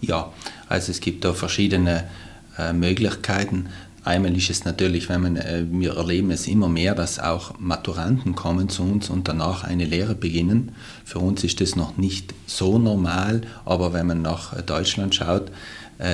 Ja, 0.00 0.32
also 0.68 0.92
es 0.92 1.00
gibt 1.00 1.24
da 1.24 1.32
verschiedene 1.32 2.04
äh, 2.56 2.72
Möglichkeiten. 2.72 3.68
Einmal 4.04 4.36
ist 4.36 4.50
es 4.50 4.64
natürlich, 4.64 5.08
wenn 5.08 5.22
man, 5.22 5.36
äh, 5.36 5.64
wir 5.68 5.96
erleben 5.96 6.30
es 6.30 6.46
immer 6.46 6.68
mehr, 6.68 6.94
dass 6.94 7.18
auch 7.18 7.58
Maturanten 7.58 8.36
kommen 8.36 8.68
zu 8.68 8.84
uns 8.84 9.10
und 9.10 9.26
danach 9.26 9.64
eine 9.64 9.84
Lehre 9.84 10.14
beginnen. 10.14 10.76
Für 11.04 11.18
uns 11.18 11.42
ist 11.42 11.60
das 11.60 11.74
noch 11.74 11.96
nicht 11.96 12.32
so 12.46 12.78
normal, 12.78 13.40
aber 13.64 13.92
wenn 13.92 14.06
man 14.06 14.22
nach 14.22 14.62
Deutschland 14.62 15.16
schaut, 15.16 15.48
äh, 15.48 15.52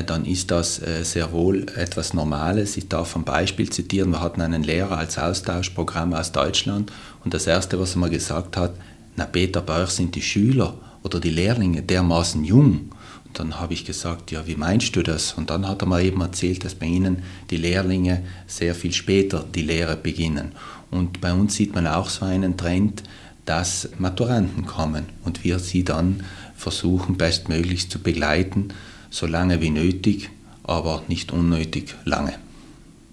dann 0.04 0.24
ist 0.24 0.50
das 0.50 0.80
äh, 0.80 1.02
sehr 1.02 1.32
wohl 1.32 1.66
etwas 1.76 2.14
Normales. 2.14 2.76
Ich 2.76 2.88
darf 2.88 3.16
ein 3.16 3.24
Beispiel 3.24 3.68
zitieren. 3.70 4.10
Wir 4.10 4.20
hatten 4.20 4.40
einen 4.40 4.62
Lehrer 4.62 4.98
als 4.98 5.18
Austauschprogramm 5.18 6.14
aus 6.14 6.32
Deutschland 6.32 6.92
und 7.24 7.34
das 7.34 7.46
Erste, 7.46 7.80
was 7.80 7.96
er 7.96 8.00
mir 8.00 8.10
gesagt 8.10 8.56
hat, 8.56 8.72
na 9.16 9.26
Peter, 9.26 9.60
bei 9.60 9.82
euch 9.82 9.90
sind 9.90 10.14
die 10.14 10.22
Schüler 10.22 10.74
oder 11.02 11.20
die 11.20 11.30
Lehrlinge 11.30 11.82
dermaßen 11.82 12.44
jung. 12.44 12.90
Und 13.24 13.38
dann 13.38 13.58
habe 13.58 13.74
ich 13.74 13.84
gesagt, 13.84 14.30
ja, 14.30 14.46
wie 14.46 14.56
meinst 14.56 14.94
du 14.94 15.02
das? 15.02 15.32
Und 15.32 15.50
dann 15.50 15.66
hat 15.66 15.82
er 15.82 15.88
mir 15.88 16.02
eben 16.02 16.20
erzählt, 16.20 16.64
dass 16.64 16.74
bei 16.74 16.86
ihnen 16.86 17.22
die 17.50 17.56
Lehrlinge 17.56 18.22
sehr 18.46 18.74
viel 18.74 18.92
später 18.92 19.44
die 19.54 19.62
Lehre 19.62 19.96
beginnen. 19.96 20.52
Und 20.90 21.20
bei 21.20 21.32
uns 21.32 21.54
sieht 21.54 21.74
man 21.74 21.86
auch 21.86 22.08
so 22.08 22.24
einen 22.24 22.56
Trend, 22.56 23.02
dass 23.44 23.88
Maturanten 23.98 24.66
kommen 24.66 25.06
und 25.24 25.42
wir 25.42 25.58
sie 25.58 25.82
dann 25.82 26.22
versuchen, 26.54 27.16
bestmöglichst 27.16 27.90
zu 27.90 27.98
begleiten 27.98 28.68
so 29.12 29.26
lange 29.26 29.60
wie 29.60 29.70
nötig, 29.70 30.30
aber 30.64 31.02
nicht 31.06 31.32
unnötig 31.32 31.94
lange. 32.04 32.34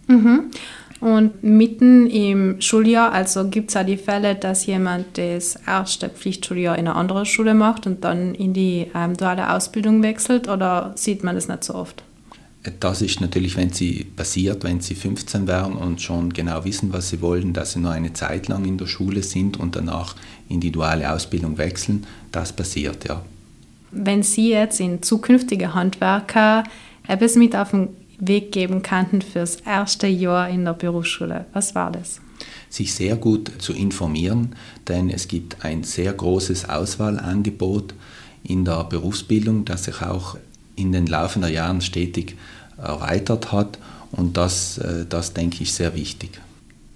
Mhm. 0.07 0.45
Und 1.01 1.43
mitten 1.43 2.07
im 2.07 2.59
Schuljahr, 2.59 3.13
also 3.13 3.47
gibt 3.47 3.69
es 3.69 3.77
auch 3.77 3.85
die 3.85 3.95
Fälle, 3.95 4.35
dass 4.35 4.65
jemand 4.65 5.17
das 5.17 5.57
erste 5.65 6.09
Pflichtschuljahr 6.09 6.77
in 6.77 6.87
einer 6.87 6.97
anderen 6.97 7.25
Schule 7.25 7.53
macht 7.53 7.87
und 7.87 8.03
dann 8.03 8.35
in 8.35 8.53
die 8.53 8.87
ähm, 8.93 9.15
duale 9.15 9.53
Ausbildung 9.53 10.03
wechselt 10.03 10.49
oder 10.49 10.93
sieht 10.95 11.23
man 11.23 11.35
das 11.35 11.47
nicht 11.47 11.63
so 11.63 11.75
oft? 11.75 12.03
Das 12.81 13.01
ist 13.01 13.21
natürlich, 13.21 13.55
wenn 13.55 13.71
sie 13.71 14.03
passiert, 14.03 14.65
wenn 14.65 14.81
sie 14.81 14.95
15 14.95 15.47
werden 15.47 15.75
und 15.75 16.01
schon 16.01 16.33
genau 16.33 16.65
wissen, 16.65 16.91
was 16.91 17.09
sie 17.09 17.21
wollen, 17.21 17.53
dass 17.53 17.73
sie 17.73 17.79
nur 17.79 17.91
eine 17.91 18.11
Zeit 18.11 18.49
lang 18.49 18.65
in 18.65 18.77
der 18.77 18.87
Schule 18.87 19.23
sind 19.23 19.57
und 19.57 19.77
danach 19.77 20.17
in 20.49 20.59
die 20.59 20.71
duale 20.71 21.13
Ausbildung 21.13 21.57
wechseln. 21.57 22.05
Das 22.33 22.51
passiert, 22.51 23.07
ja. 23.07 23.21
Wenn 23.91 24.23
Sie 24.23 24.49
jetzt 24.49 24.79
in 24.79 25.01
zukünftige 25.01 25.73
Handwerker 25.73 26.63
etwas 27.07 27.35
mit 27.35 27.55
auf 27.55 27.71
den 27.71 27.89
Weg 28.19 28.51
geben 28.51 28.81
könnten 28.81 29.21
fürs 29.21 29.57
erste 29.57 30.07
Jahr 30.07 30.49
in 30.49 30.65
der 30.65 30.73
Berufsschule, 30.73 31.45
was 31.53 31.73
war 31.75 31.91
das? 31.91 32.19
Sich 32.69 32.93
sehr 32.93 33.15
gut 33.15 33.51
zu 33.59 33.73
informieren, 33.73 34.55
denn 34.87 35.09
es 35.09 35.27
gibt 35.27 35.63
ein 35.63 35.83
sehr 35.83 36.13
großes 36.13 36.69
Auswahlangebot 36.69 37.93
in 38.43 38.65
der 38.65 38.83
Berufsbildung, 38.83 39.65
das 39.65 39.85
sich 39.85 40.01
auch 40.01 40.37
in 40.75 40.91
den 40.91 41.07
laufenden 41.07 41.51
Jahren 41.51 41.81
stetig 41.81 42.35
erweitert 42.77 43.51
hat 43.51 43.79
und 44.11 44.37
das, 44.37 44.77
äh, 44.77 45.05
das 45.07 45.33
denke 45.33 45.63
ich, 45.63 45.73
sehr 45.73 45.95
wichtig. 45.95 46.39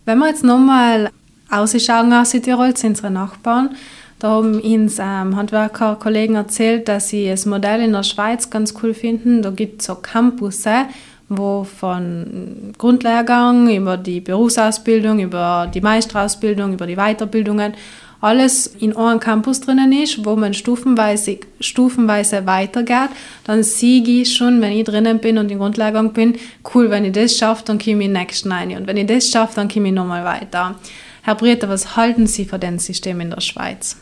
Wenn 0.06 0.20
wir 0.20 0.30
jetzt 0.30 0.44
nochmal 0.44 1.10
ausschauen 1.50 2.12
aus 2.14 2.32
Südtirol 2.32 2.74
zu 2.74 2.88
unseren 2.88 3.14
Nachbarn, 3.14 3.76
da 4.24 4.30
haben 4.30 4.62
uns 4.62 5.00
ähm, 5.00 5.36
Handwerkerkollegen 5.36 6.38
erzählt, 6.38 6.88
dass 6.88 7.10
sie 7.10 7.28
das 7.28 7.46
Modell 7.46 7.82
in 7.82 7.92
der 7.92 8.04
Schweiz 8.04 8.50
ganz 8.50 8.74
cool 8.82 8.94
finden. 8.94 9.42
Da 9.42 9.50
gibt 9.50 9.82
es 9.82 9.88
so 9.88 9.96
Campusse, 9.96 10.86
wo 11.28 11.66
von 11.66 12.72
Grundlehrgang 12.78 13.70
über 13.76 13.98
die 13.98 14.22
Berufsausbildung, 14.22 15.20
über 15.20 15.70
die 15.74 15.82
Meisterausbildung, 15.82 16.72
über 16.72 16.88
die 16.88 16.96
Weiterbildungen 16.96 17.74
alles 18.22 18.66
in 18.66 18.96
einem 18.96 19.20
Campus 19.20 19.60
drinnen 19.60 19.92
ist, 19.92 20.26
wo 20.26 20.38
man 20.38 20.54
stufenweise, 20.54 21.40
stufenweise 21.60 22.46
weitergeht, 22.46 23.10
dann 23.44 23.62
sehe 23.62 24.02
ich 24.04 24.34
schon, 24.34 24.62
wenn 24.62 24.72
ich 24.72 24.86
drinnen 24.86 25.20
bin 25.20 25.38
und 25.38 25.52
in 25.52 25.58
Grundlehrgang 25.58 26.14
bin, 26.14 26.38
cool, 26.74 26.90
wenn 26.90 27.04
ich 27.04 27.12
das 27.12 27.38
schaffe, 27.38 27.66
dann 27.66 27.78
komme 27.78 27.98
ich 27.98 28.06
in 28.06 28.14
den 28.14 28.22
nächsten 28.22 28.54
rein. 28.54 28.72
Und 28.78 28.88
wenn 28.88 28.96
ich 28.96 29.08
das 29.08 29.30
schaffe, 29.30 29.56
dann 29.56 29.68
komme 29.68 29.90
ich 29.90 29.94
nochmal 29.94 30.24
weiter. 30.24 30.76
Herr 31.24 31.36
Brieter, 31.36 31.68
was 31.68 31.98
halten 31.98 32.26
Sie 32.26 32.46
von 32.46 32.62
dem 32.62 32.80
System 32.80 33.20
in 33.20 33.30
der 33.30 33.42
Schweiz? 33.42 33.98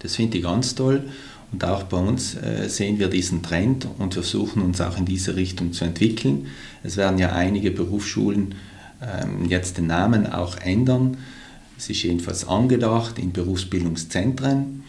Das 0.00 0.16
finde 0.16 0.38
ich 0.38 0.44
ganz 0.44 0.74
toll. 0.74 1.04
Und 1.52 1.64
auch 1.64 1.84
bei 1.84 1.96
uns 1.96 2.34
äh, 2.34 2.68
sehen 2.68 2.98
wir 2.98 3.08
diesen 3.08 3.42
Trend 3.42 3.86
und 3.98 4.14
versuchen 4.14 4.62
uns 4.62 4.80
auch 4.80 4.96
in 4.96 5.04
diese 5.04 5.36
Richtung 5.36 5.72
zu 5.72 5.84
entwickeln. 5.84 6.46
Es 6.82 6.96
werden 6.96 7.18
ja 7.18 7.32
einige 7.32 7.70
Berufsschulen 7.70 8.54
ähm, 9.02 9.46
jetzt 9.48 9.78
den 9.78 9.86
Namen 9.86 10.26
auch 10.26 10.58
ändern. 10.58 11.16
Es 11.76 11.90
ist 11.90 12.02
jedenfalls 12.02 12.46
angedacht 12.46 13.18
in 13.18 13.32
Berufsbildungszentren. 13.32 14.84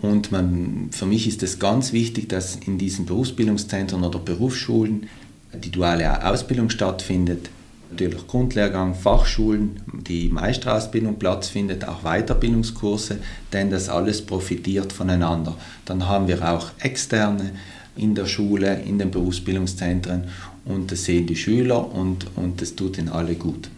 Und 0.00 0.32
man, 0.32 0.88
für 0.90 1.06
mich 1.06 1.28
ist 1.28 1.42
es 1.44 1.60
ganz 1.60 1.92
wichtig, 1.92 2.28
dass 2.28 2.56
in 2.56 2.78
diesen 2.78 3.06
Berufsbildungszentren 3.06 4.02
oder 4.02 4.18
Berufsschulen 4.18 5.08
die 5.54 5.70
duale 5.70 6.26
Ausbildung 6.26 6.70
stattfindet, 6.70 7.50
natürlich 7.92 8.26
Grundlehrgang, 8.26 8.94
Fachschulen, 8.94 9.80
die 10.06 10.28
Meisterausbildung 10.28 11.18
Platz 11.18 11.48
findet, 11.48 11.86
auch 11.86 12.02
Weiterbildungskurse, 12.02 13.18
denn 13.52 13.70
das 13.70 13.88
alles 13.88 14.22
profitiert 14.22 14.92
voneinander. 14.92 15.56
Dann 15.84 16.08
haben 16.08 16.26
wir 16.26 16.48
auch 16.50 16.70
externe 16.80 17.52
in 17.96 18.14
der 18.14 18.26
Schule, 18.26 18.80
in 18.86 18.98
den 18.98 19.10
Berufsbildungszentren 19.10 20.24
und 20.64 20.90
das 20.90 21.04
sehen 21.04 21.26
die 21.26 21.36
Schüler 21.36 21.92
und, 21.92 22.26
und 22.36 22.62
das 22.62 22.74
tut 22.74 22.98
ihnen 22.98 23.10
alle 23.10 23.34
gut. 23.34 23.68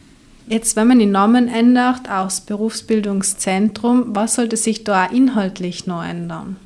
Jetzt, 0.46 0.77
wenn 0.77 0.88
man 0.88 0.98
den 0.98 1.11
Namen 1.11 1.48
ändert 1.48 2.11
aus 2.11 2.42
Berufsbildungszentrum, 2.42 4.14
was 4.14 4.35
sollte 4.35 4.57
sich 4.57 4.85
da 4.85 5.07
inhaltlich 5.07 5.87
noch 5.87 6.05
ändern? 6.05 6.57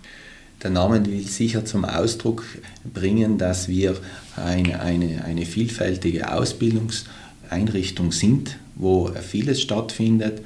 Der 0.63 0.71
Name 0.71 1.07
will 1.07 1.21
sicher 1.21 1.65
zum 1.65 1.85
Ausdruck 1.85 2.45
bringen, 2.93 3.39
dass 3.39 3.69
wir 3.69 3.97
eine, 4.37 4.81
eine, 4.81 5.25
eine 5.25 5.47
vielfältige 5.47 6.33
Ausbildungs- 6.33 7.05
Einrichtung 7.51 8.13
sind, 8.13 8.57
wo 8.75 9.11
vieles 9.21 9.61
stattfindet. 9.61 10.43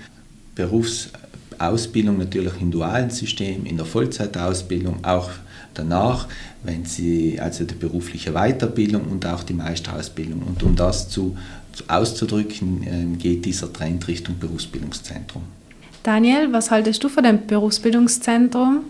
Berufsausbildung 0.55 2.19
natürlich 2.19 2.55
im 2.61 2.71
dualen 2.71 3.11
System, 3.11 3.65
in 3.67 3.77
der 3.77 3.87
Vollzeitausbildung, 3.87 5.05
auch 5.05 5.31
danach, 5.75 6.29
wenn 6.63 6.85
sie 6.85 7.41
also 7.41 7.65
die 7.65 7.75
berufliche 7.75 8.33
Weiterbildung 8.33 9.03
und 9.11 9.27
auch 9.27 9.43
die 9.45 9.55
Meisterausbildung. 9.55 10.43
Und 10.43 10.63
um 10.63 10.77
das 10.77 11.09
zu, 11.09 11.37
zu 11.73 11.85
auszudrücken, 11.89 12.87
ähm, 12.87 13.19
geht 13.19 13.45
dieser 13.45 13.73
Trend 13.73 14.07
Richtung 14.09 14.39
Berufsbildungszentrum. 14.39 15.43
Daniel, 16.03 16.53
was 16.53 16.71
haltest 16.71 17.03
du 17.05 17.09
von 17.09 17.25
dem 17.25 17.47
Berufsbildungszentrum? 17.47 18.85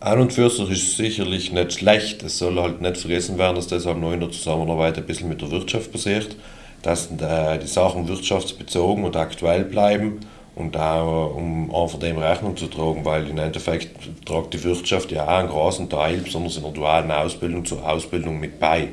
An 0.00 0.18
und 0.18 0.32
für 0.32 0.50
sich 0.50 0.70
ist 0.70 0.82
es 0.82 0.96
sicherlich 0.96 1.52
nicht 1.52 1.74
schlecht. 1.74 2.24
Es 2.24 2.38
soll 2.38 2.60
halt 2.60 2.82
nicht 2.82 2.96
vergessen 2.96 3.38
werden, 3.38 3.54
dass 3.54 3.68
das 3.68 3.86
auch 3.86 3.96
noch 3.96 4.12
in 4.12 4.20
der 4.20 4.32
Zusammenarbeit 4.32 4.98
ein 4.98 5.06
bisschen 5.06 5.28
mit 5.28 5.40
der 5.40 5.50
Wirtschaft 5.52 5.92
passiert 5.92 6.36
dass 6.82 7.10
äh, 7.10 7.58
die 7.58 7.66
Sachen 7.66 8.08
wirtschaftsbezogen 8.08 9.04
und 9.04 9.16
aktuell 9.16 9.64
bleiben 9.64 10.20
und 10.54 10.76
auch 10.76 11.34
um 11.34 11.74
einfach 11.74 11.98
dem 11.98 12.18
Rechnung 12.18 12.56
zu 12.56 12.66
tragen, 12.66 13.04
weil 13.04 13.28
im 13.28 13.38
Endeffekt 13.38 14.26
tragt 14.26 14.52
die 14.52 14.62
Wirtschaft 14.62 15.10
ja 15.10 15.24
auch 15.24 15.38
einen 15.38 15.48
großen 15.48 15.88
Teil, 15.88 16.18
besonders 16.18 16.56
in 16.56 16.62
der 16.62 16.72
dualen 16.72 17.10
Ausbildung, 17.10 17.64
zur 17.64 17.88
Ausbildung 17.88 18.38
mit 18.38 18.60
bei. 18.60 18.88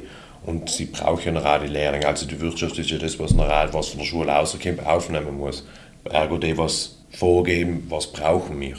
Und 0.45 0.69
sie 0.69 0.85
braucht 0.85 1.25
ja 1.25 1.31
noch 1.31 1.43
die 1.59 1.67
Lehrlinge. 1.67 2.07
Also 2.07 2.25
die 2.25 2.39
Wirtschaft 2.39 2.77
ist 2.79 2.89
ja 2.89 2.97
das, 2.97 3.19
was, 3.19 3.33
noch, 3.33 3.47
was 3.73 3.89
von 3.89 3.99
der 3.99 4.05
Schule 4.05 4.31
rauskommt, 4.31 4.85
aufnehmen 4.85 5.37
muss. 5.37 5.65
Ergo 6.05 6.37
die, 6.37 6.57
was 6.57 6.97
vorgeben, 7.11 7.85
was 7.89 8.07
brauchen 8.07 8.59
wir. 8.59 8.75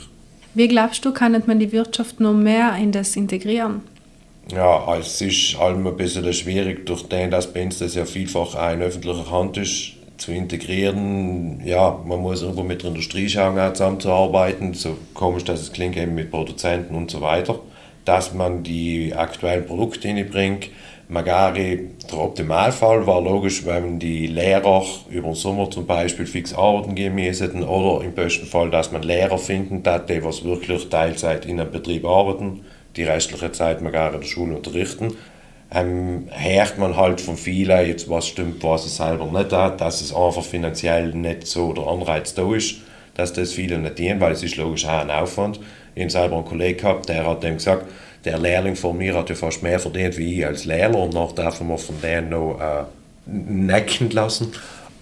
Wie 0.55 0.69
glaubst 0.69 1.05
du, 1.05 1.13
kann 1.13 1.41
man 1.47 1.61
die 1.61 1.71
Wirtschaft 1.71 2.19
noch 2.19 2.33
mehr 2.33 2.75
in 2.77 2.93
das 2.93 3.15
integrieren? 3.15 3.83
Ja, 4.53 4.97
es 4.97 5.21
ist 5.21 5.57
allem 5.57 5.87
ein 5.87 5.97
bisschen 5.97 6.33
schwierig, 6.33 6.85
durch 6.87 7.05
den, 7.05 7.31
dass 7.31 7.53
bei 7.53 7.63
uns 7.63 7.79
das 7.79 7.95
ja 7.95 8.05
vielfach 8.05 8.57
auch 8.57 8.73
in 8.73 8.83
öffentlicher 8.83 9.31
Hand 9.31 9.57
ist, 9.57 9.93
zu 10.21 10.33
integrieren. 10.33 11.63
Ja, 11.65 11.99
man 12.05 12.21
muss 12.21 12.43
irgendwo 12.43 12.63
mit 12.63 12.83
der 12.83 12.91
Industrie 12.91 13.29
schauen, 13.29 13.59
auch 13.59 13.73
zusammenzuarbeiten, 13.73 14.75
so 14.75 14.97
komisch, 15.15 15.45
dass 15.45 15.61
es 15.61 15.73
klingt, 15.73 15.97
eben 15.97 16.15
mit 16.15 16.31
Produzenten 16.31 16.95
und 16.95 17.11
so 17.11 17.21
weiter. 17.21 17.59
Dass 18.05 18.35
man 18.35 18.63
die 18.63 19.15
aktuellen 19.15 19.67
Produkte 19.67 20.09
hinbringt, 20.09 20.69
Magari, 21.09 21.89
der 22.09 22.19
Optimalfall 22.21 23.05
war 23.05 23.21
logisch, 23.21 23.67
wenn 23.67 23.99
die 23.99 24.29
Lehrer 24.29 24.85
über 25.11 25.29
den 25.29 25.35
Sommer 25.35 25.69
zum 25.69 25.85
Beispiel 25.85 26.25
fix 26.25 26.55
arbeiten 26.55 26.95
gehen 26.95 27.17
müssen 27.17 27.65
oder 27.65 28.05
im 28.05 28.13
besten 28.13 28.47
Fall, 28.47 28.71
dass 28.71 28.93
man 28.93 29.03
Lehrer 29.03 29.39
finden, 29.39 29.83
die 29.83 30.25
was 30.25 30.45
wirklich 30.45 30.89
Teilzeit 30.89 31.47
in 31.47 31.61
einem 31.61 31.73
Betrieb 31.73 32.05
arbeiten, 32.05 32.61
die 33.01 33.05
restliche 33.05 33.51
Zeit 33.53 33.81
Magari 33.81 34.17
in 34.17 34.21
der 34.21 34.29
Schule 34.29 34.57
unterrichten. 34.57 35.17
Ähm, 35.73 36.29
hört 36.31 36.79
man 36.79 36.97
halt 36.97 37.21
von 37.21 37.37
vielen, 37.37 37.87
jetzt 37.87 38.11
was 38.11 38.27
stimmt, 38.27 38.63
was 38.63 38.85
es 38.85 38.97
selber 38.97 39.27
nicht 39.27 39.53
hat, 39.53 39.81
dass 39.81 40.01
es 40.01 40.15
einfach 40.15 40.43
finanziell 40.43 41.15
nicht 41.15 41.47
so 41.47 41.73
der 41.73 41.87
Anreiz 41.87 42.35
da 42.35 42.55
ist, 42.55 42.77
dass 43.15 43.33
das 43.33 43.53
viele 43.53 43.79
nicht 43.79 43.99
dienen, 43.99 44.21
weil 44.21 44.33
es 44.33 44.43
ist 44.43 44.57
logisch 44.57 44.85
auch 44.85 45.01
ein 45.01 45.11
Aufwand. 45.11 45.61
Ich 45.95 46.03
habe 46.03 46.11
selber 46.11 46.37
einen 46.37 46.45
Kollegen 46.45 46.79
gehabt, 46.79 47.09
der 47.09 47.27
hat 47.27 47.43
dem 47.43 47.55
gesagt, 47.55 47.87
der 48.25 48.39
Lehrling 48.39 48.77
von 48.77 48.99
mir 48.99 49.15
hat 49.15 49.31
ja 49.31 49.35
fast 49.35 49.63
mehr 49.63 49.79
verdient 49.79 50.19
wie 50.19 50.41
ich 50.41 50.47
als 50.47 50.67
Lehrer 50.67 50.97
und 50.97 51.15
noch 51.15 51.33
darf 51.33 51.61
man 51.61 51.79
von 51.79 52.01
denen 52.03 52.31
noch 52.31 52.59
äh, 52.61 52.85
necken 53.27 54.11
lassen. 54.11 54.53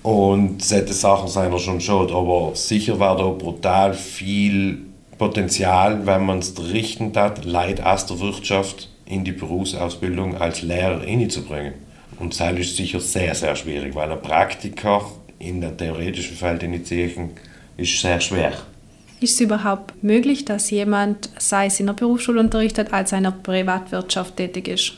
Und 0.02 0.64
solche 0.64 0.92
Sachen 0.92 1.28
sind 1.28 1.52
er 1.52 1.58
schon 1.58 1.80
schon, 1.80 2.12
aber 2.12 2.52
sicher 2.54 3.00
war 3.00 3.16
da 3.16 3.28
brutal 3.28 3.94
viel 3.94 4.87
Potenzial, 5.18 6.06
wenn 6.06 6.24
man 6.24 6.38
es 6.38 6.54
richten 6.72 7.14
hat, 7.16 7.44
Leid 7.44 7.80
aus 7.80 8.06
der 8.06 8.20
Wirtschaft 8.20 8.88
in 9.04 9.24
die 9.24 9.32
Berufsausbildung 9.32 10.36
als 10.36 10.62
Lehrer 10.62 11.00
hinzubringen. 11.00 11.74
Und 12.18 12.38
das 12.38 12.58
ist 12.58 12.76
sicher 12.76 13.00
sehr, 13.00 13.34
sehr 13.34 13.56
schwierig, 13.56 13.94
weil 13.94 14.10
ein 14.10 14.22
Praktiker 14.22 15.02
in 15.38 15.60
der 15.60 15.76
theoretischen 15.76 16.36
Feld 16.36 16.62
initiieren 16.62 17.30
ist 17.76 18.00
sehr 18.00 18.20
schwer. 18.20 18.52
Ist 19.20 19.34
es 19.34 19.40
überhaupt 19.40 20.02
möglich, 20.02 20.44
dass 20.44 20.70
jemand, 20.70 21.30
sei 21.38 21.66
es 21.66 21.80
in 21.80 21.86
der 21.86 21.92
Berufsschule 21.94 22.40
unterrichtet, 22.40 22.92
als 22.92 23.12
in 23.12 23.24
der 23.24 23.32
Privatwirtschaft 23.32 24.36
tätig 24.36 24.68
ist? 24.68 24.92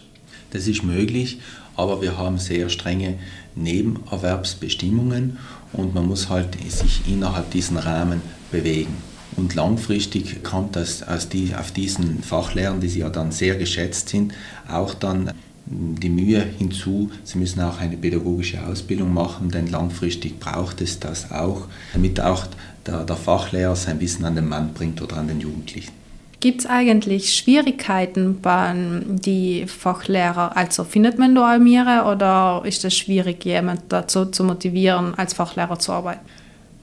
Das 0.51 0.67
ist 0.67 0.83
möglich, 0.83 1.39
aber 1.77 2.03
wir 2.03 2.19
haben 2.19 2.39
sehr 2.39 2.69
strenge 2.69 3.19
Nebenerwerbsbestimmungen 3.55 5.39
und 5.73 5.95
man 5.95 6.07
muss 6.07 6.29
halt 6.29 6.49
sich 6.69 7.01
innerhalb 7.07 7.51
diesen 7.51 7.79
Rahmen 7.79 8.21
bewegen. 8.51 9.10
Und 9.37 9.55
langfristig 9.55 10.43
kommt 10.43 10.77
das 10.77 11.03
aus 11.03 11.29
die, 11.29 11.55
auf 11.55 11.71
diesen 11.71 12.23
Fachlehrern, 12.23 12.81
die 12.81 12.89
ja 12.89 13.11
dann 13.11 13.33
sehr 13.33 13.57
geschätzt 13.57 14.09
sind, 14.09 14.33
auch 14.69 14.95
dann 14.95 15.33
die 15.71 16.09
Mühe 16.09 16.45
hinzu, 16.59 17.11
sie 17.23 17.39
müssen 17.39 17.61
auch 17.61 17.79
eine 17.79 17.97
pädagogische 17.97 18.67
Ausbildung 18.67 19.15
machen, 19.15 19.51
denn 19.51 19.69
langfristig 19.69 20.41
braucht 20.41 20.81
es 20.81 20.99
das 20.99 21.31
auch, 21.31 21.69
damit 21.93 22.21
auch 22.21 22.47
der, 22.87 23.05
der 23.05 23.17
Fachlehrer 23.17 23.77
sein 23.77 24.01
Wissen 24.01 24.25
an 24.25 24.35
den 24.35 24.49
Mann 24.49 24.75
bringt 24.75 25.01
oder 25.01 25.19
an 25.19 25.29
den 25.29 25.41
Jugendlichen. 25.41 25.93
Gibt 26.41 26.61
es 26.63 26.67
eigentlich 26.67 27.35
Schwierigkeiten 27.35 28.41
bei 28.41 28.75
die 29.07 29.67
Fachlehrer? 29.67 30.57
Also 30.57 30.85
findet 30.85 31.19
man 31.19 31.35
da 31.35 31.51
Almire 31.51 32.11
oder 32.11 32.63
ist 32.65 32.83
es 32.85 32.97
schwierig, 32.97 33.45
jemanden 33.45 33.85
dazu 33.91 34.25
zu 34.25 34.43
motivieren, 34.43 35.15
als 35.17 35.35
Fachlehrer 35.35 35.79
zu 35.79 35.93
arbeiten? 35.93 36.25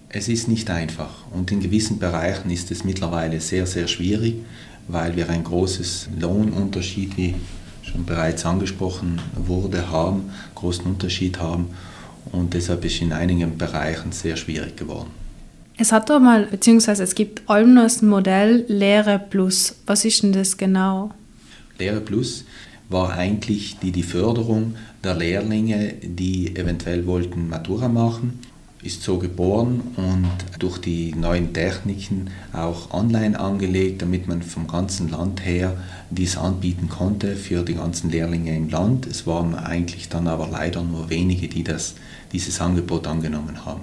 Es 0.10 0.30
ist 0.30 0.48
nicht 0.48 0.70
einfach 0.70 1.10
und 1.32 1.52
in 1.52 1.60
gewissen 1.60 2.00
Bereichen 2.00 2.50
ist 2.50 2.72
es 2.72 2.86
mittlerweile 2.86 3.42
sehr, 3.42 3.68
sehr 3.68 3.88
schwierig, 3.88 4.36
weil 4.88 5.16
wir 5.18 5.30
ein 5.30 5.44
großes 5.44 6.10
Lohnunterschied, 6.18 7.18
wie 7.18 7.36
schon 7.82 8.06
bereits 8.06 8.46
angesprochen 8.46 9.20
wurde, 9.36 9.92
haben, 9.92 10.30
großen 10.56 10.86
Unterschied 10.86 11.40
haben 11.40 11.68
und 12.32 12.54
deshalb 12.54 12.86
ist 12.86 12.96
es 12.96 13.02
in 13.02 13.12
einigen 13.12 13.58
Bereichen 13.58 14.14
sehr 14.14 14.38
schwierig 14.38 14.78
geworden. 14.78 15.10
Es 15.78 15.92
hat 15.92 16.10
doch 16.10 16.20
mal, 16.20 16.46
beziehungsweise 16.46 17.04
es 17.04 17.14
gibt 17.14 17.48
Almnos 17.48 18.02
Modell 18.02 18.66
Lehre 18.68 19.20
Plus. 19.20 19.76
Was 19.86 20.06
ist 20.06 20.24
denn 20.24 20.32
das 20.32 20.58
genau? 20.58 21.12
Lehre 21.78 22.02
Plus 22.02 22.46
war 22.90 23.14
eigentlich 23.14 23.78
die, 23.80 23.92
die 23.92 24.04
Förderung 24.04 24.76
der 25.04 25.16
Lehrlinge, 25.16 25.94
die 26.02 26.56
eventuell 26.56 27.06
wollten 27.06 27.50
Matura 27.50 27.90
machen, 27.90 28.40
ist 28.84 29.02
so 29.02 29.18
geboren 29.18 29.82
und 29.98 30.30
durch 30.60 30.78
die 30.78 31.14
neuen 31.16 31.52
Techniken 31.52 32.30
auch 32.54 32.94
online 32.94 33.40
angelegt, 33.40 34.02
damit 34.02 34.28
man 34.28 34.44
vom 34.44 34.68
ganzen 34.68 35.10
Land 35.10 35.44
her 35.46 35.76
dies 36.12 36.38
anbieten 36.38 36.88
konnte 36.88 37.36
für 37.36 37.64
die 37.64 37.74
ganzen 37.74 38.12
Lehrlinge 38.12 38.56
im 38.56 38.70
Land. 38.70 39.08
Es 39.08 39.26
waren 39.26 39.56
eigentlich 39.56 40.10
dann 40.10 40.28
aber 40.28 40.48
leider 40.52 40.84
nur 40.84 41.10
wenige, 41.10 41.48
die 41.48 41.64
das, 41.64 41.96
dieses 42.32 42.62
Angebot 42.62 43.08
angenommen 43.08 43.66
haben. 43.66 43.82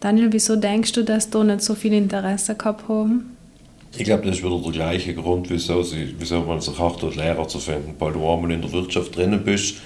Daniel, 0.00 0.32
wieso 0.32 0.56
denkst 0.56 0.92
du, 0.92 1.04
dass 1.04 1.30
da 1.30 1.44
nicht 1.44 1.62
so 1.62 1.76
viel 1.76 1.92
Interesse 1.92 2.56
gehabt 2.56 2.88
haben? 2.88 3.36
Ich 3.96 4.04
glaube, 4.04 4.26
das 4.26 4.38
ist 4.38 4.44
wieder 4.44 4.58
der 4.58 4.72
gleiche 4.72 5.14
Grund, 5.14 5.50
wieso, 5.50 5.82
sie, 5.82 6.14
wieso 6.18 6.40
man 6.40 6.60
sich 6.60 6.78
auch 6.80 6.96
dort 6.96 7.14
Lehrer 7.14 7.46
zu 7.46 7.58
finden, 7.58 7.94
weil 7.98 8.12
du 8.12 8.28
einmal 8.28 8.50
in 8.50 8.62
der 8.62 8.72
Wirtschaft 8.72 9.14
drinnen 9.14 9.44
bist 9.44 9.76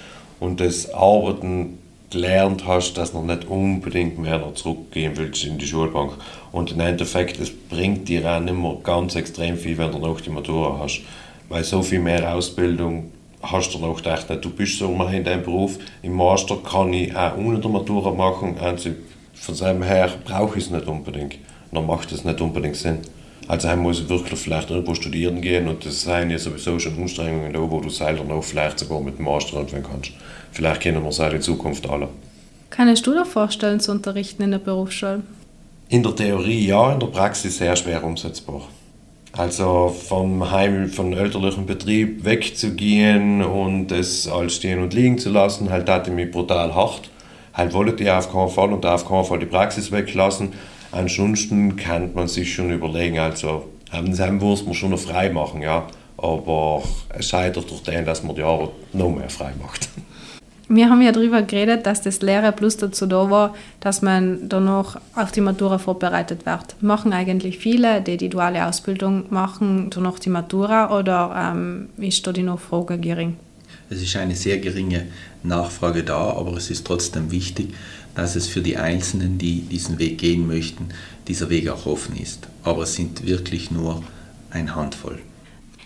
und 0.41 0.61
das 0.61 0.93
Arbeiten 0.95 1.79
gelernt 2.11 2.67
hast, 2.67 2.95
dass 2.95 3.13
du 3.13 3.23
nicht 3.23 3.47
unbedingt 3.47 4.19
mehr 4.19 4.39
noch 4.39 4.55
zurückgehen 4.55 5.17
willst 5.17 5.45
in 5.45 5.59
die 5.59 5.67
Schulbank. 5.67 6.13
Und 6.53 6.73
im 6.73 6.81
Endeffekt, 6.81 7.41
es 7.41 7.51
bringt 7.51 8.09
dir 8.09 8.31
auch 8.31 8.41
nicht 8.41 8.57
mehr 8.57 8.77
ganz 8.83 9.15
extrem 9.15 9.57
viel, 9.57 9.77
wenn 9.79 9.93
du 9.93 9.99
noch 9.99 10.21
die 10.21 10.31
Matura 10.31 10.79
hast. 10.81 11.03
Weil 11.49 11.65
so 11.65 11.83
viel 11.83 12.01
mehr 12.01 12.35
Ausbildung 12.35 13.13
hast 13.43 13.75
du 13.75 13.79
noch 13.79 13.97
gedacht, 13.97 14.27
du 14.41 14.51
bist 14.51 14.79
so 14.79 14.91
mal 14.91 15.13
in 15.15 15.25
deinem 15.25 15.43
Beruf. 15.43 15.79
Im 16.03 16.15
Master 16.15 16.57
kann 16.57 16.93
ich 16.93 17.15
auch 17.15 17.37
ohne 17.37 17.59
der 17.59 17.71
Matura 17.71 18.11
machen. 18.11 18.57
Also 18.59 18.91
von 19.35 19.55
seinem 19.55 19.83
her 19.83 20.11
brauche 20.25 20.59
ich 20.59 20.65
es 20.65 20.71
nicht 20.71 20.87
unbedingt. 20.87 21.37
Dann 21.73 21.87
macht 21.87 22.11
es 22.13 22.25
nicht 22.25 22.41
unbedingt 22.41 22.77
Sinn. 22.77 23.01
Also 23.49 23.69
er 23.69 23.77
muss 23.77 24.09
wirklich 24.09 24.39
vielleicht 24.41 24.71
irgendwo 24.71 24.95
studieren 24.95 25.41
gehen 25.41 25.69
und 25.69 25.85
das 25.87 26.03
seien 26.03 26.31
ja 26.31 26.39
sowieso 26.39 26.79
schon 26.79 27.01
Anstrengungen 27.01 27.53
da, 27.53 27.61
wo 27.61 27.81
du 27.81 27.91
selber 27.91 28.25
noch 28.25 28.43
vielleicht 28.43 28.79
sogar 28.79 29.01
mit 29.01 29.19
dem 29.19 29.25
Master 29.25 29.59
anfangen 29.59 29.85
kannst. 29.89 30.13
Vielleicht 30.53 30.81
kennen 30.81 31.03
wir 31.03 31.11
es 31.11 31.21
auch 31.21 31.33
in 31.33 31.41
Zukunft 31.41 31.89
alle. 31.89 32.09
Kannst 32.71 33.07
du 33.07 33.13
dir 33.13 33.25
vorstellen, 33.25 33.79
zu 33.79 33.93
unterrichten 33.93 34.43
in 34.43 34.51
der 34.51 34.59
Berufsschule? 34.59 35.23
In 35.89 36.03
der 36.03 36.17
Theorie 36.17 36.67
ja, 36.67 36.93
in 36.93 37.01
der 37.01 37.07
Praxis 37.07 37.59
sehr 37.59 37.77
schwer 37.77 38.03
umsetzbar. 38.03 38.63
Also 39.33 39.95
vom 40.09 40.51
Heim, 40.51 40.89
von 40.89 41.13
elterlichen 41.13 41.67
Betrieb 41.67 42.25
wegzugehen 42.25 43.45
und 43.45 43.93
es 43.93 44.27
als 44.27 44.57
stehen 44.57 44.83
und 44.83 44.95
liegen 44.95 45.19
zu 45.19 45.31
lassen, 45.31 45.71
halt 45.71 45.89
hatte 45.89 46.11
mich 46.11 46.31
brutal 46.31 46.75
hart 46.75 47.11
halt 47.57 47.73
wollen 47.73 47.97
die 47.97 48.11
auf 48.11 48.31
keinen 48.31 48.51
Fall 48.51 48.73
und 48.73 48.85
auf 48.85 49.09
keinen 49.09 49.25
Fall 49.25 49.39
die 49.39 49.47
Praxis 49.47 49.91
weglassen. 49.91 50.53
Ansonsten 50.93 51.77
kann 51.77 52.15
man 52.15 52.29
sich 52.29 52.55
schon 52.55 52.71
überlegen, 52.71 53.19
also 53.19 53.69
haben 53.91 54.15
sie 54.15 54.31
muss 54.33 54.65
man 54.65 54.75
schon 54.75 54.91
noch 54.91 54.99
frei 54.99 55.31
machen, 55.31 55.63
ja. 55.63 55.87
Aber 56.19 56.83
es 57.11 57.29
scheitert 57.29 57.71
durch 57.71 57.83
den, 57.83 58.05
dass 58.05 58.23
man 58.23 58.35
die 58.35 58.43
Arbeit 58.43 58.71
noch 58.93 59.15
mehr 59.15 59.29
frei 59.29 59.53
macht. 59.61 59.89
Wir 60.69 60.91
haben 60.91 61.01
ja 61.01 61.13
darüber 61.13 61.43
geredet, 61.43 61.87
dass 61.87 62.03
das 62.03 62.23
Lehre 62.23 62.51
Plus 62.51 62.77
dazu 62.77 63.07
da 63.07 63.31
war, 63.31 63.55
dass 63.79 64.03
man 64.03 64.49
danach 64.49 65.01
auf 65.15 65.31
die 65.31 65.41
Matura 65.41 65.79
vorbereitet 65.79 66.45
wird. 66.45 66.83
Machen 66.83 67.13
eigentlich 67.13 67.59
viele, 67.59 68.01
die 68.01 68.17
die 68.17 68.29
duale 68.29 68.67
Ausbildung 68.67 69.27
machen, 69.31 69.91
danach 69.91 70.19
die 70.19 70.31
Matura 70.31 70.99
oder 70.99 71.53
ähm, 71.55 71.89
ist 71.99 72.27
da 72.27 72.33
die 72.33 72.43
Nachfrage 72.43 72.99
gering? 72.99 73.37
Es 73.91 74.03
ist 74.03 74.17
eine 74.17 74.35
sehr 74.35 74.59
geringe 74.59 75.07
Nachfrage 75.45 76.03
da, 76.03 76.31
aber 76.31 76.57
es 76.57 76.69
ist 76.71 76.85
trotzdem 76.85 77.31
wichtig, 77.31 77.73
dass 78.17 78.35
es 78.35 78.49
für 78.49 78.63
die 78.63 78.77
Einzelnen, 78.77 79.39
die 79.39 79.61
diesen 79.61 79.99
Weg 79.99 80.19
gehen 80.19 80.49
möchten, 80.49 80.89
dieser 81.29 81.51
Weg 81.51 81.69
auch 81.69 81.87
offen 81.87 82.17
ist. 82.17 82.49
Aber 82.65 82.83
es 82.83 82.95
sind 82.95 83.27
wirklich 83.27 83.71
nur 83.71 84.03
eine 84.51 84.75
Handvoll. 84.75 85.21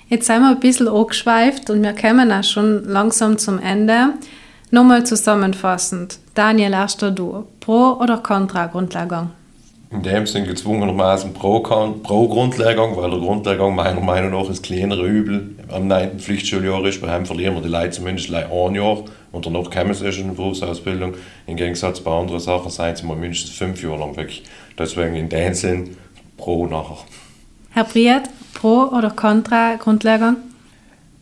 Jetzt 0.09 0.27
sind 0.27 0.41
wir 0.41 0.51
ein 0.51 0.61
bisschen 0.61 0.89
angeschweift 0.89 1.69
und 1.71 1.83
wir 1.83 1.93
kommen 1.93 2.33
auch 2.33 2.45
schon 2.45 2.85
langsam 2.85 3.37
zum 3.37 3.59
Ende. 3.59 4.15
Nochmal 4.71 5.05
zusammenfassend. 5.05 6.19
Daniel, 6.35 6.73
erst 6.73 7.03
du. 7.03 7.45
Pro- 7.59 7.99
oder 8.01 8.19
Contra-Grundlehrgang? 8.19 9.31
in 9.91 10.03
dem 10.03 10.25
Sinn 10.27 10.47
gezwungenermaßen 10.47 11.35
pro, 11.35 11.61
pro 11.61 12.29
Grundlehrgang, 12.29 12.97
weil 12.97 13.11
der 13.11 13.19
Grundlehrgang 13.19 13.75
meiner 13.75 14.01
Meinung 14.01 14.31
nach 14.31 14.47
das 14.47 14.63
kleinere 14.63 15.05
Übel 15.05 15.57
am 15.69 15.89
9. 15.89 16.21
Pflichtschuljahr 16.21 16.85
ist. 16.85 17.01
Bei 17.01 17.17
ihm 17.17 17.27
verlieren 17.27 17.57
wir 17.57 17.63
die 17.63 17.69
Leute 17.69 17.91
zumindest 17.91 18.33
ein 18.33 18.75
Jahr 18.75 19.05
und 19.33 19.47
danach 19.47 19.71
kommen 19.71 19.95
sie 19.95 20.13
schon 20.13 20.25
in 20.25 20.31
die 20.31 20.37
Berufsausbildung. 20.37 21.15
Im 21.47 21.57
Gegensatz 21.57 22.01
bei 22.01 22.11
anderen 22.11 22.41
Sachen 22.41 22.71
seien 22.71 22.97
sie 22.97 23.07
mal 23.07 23.17
mindestens 23.17 23.51
fünf 23.51 23.83
Jahre 23.83 23.99
lang 23.99 24.17
weg. 24.17 24.43
Deswegen 24.79 25.15
in 25.15 25.29
dem 25.29 25.55
Sinn 25.55 25.97
pro 26.37 26.67
nachher. 26.67 26.99
Herr 27.71 27.85
Priet, 27.85 28.23
pro 28.55 28.89
oder 28.89 29.11
contra 29.11 29.77
Grundlehrgang? 29.77 30.37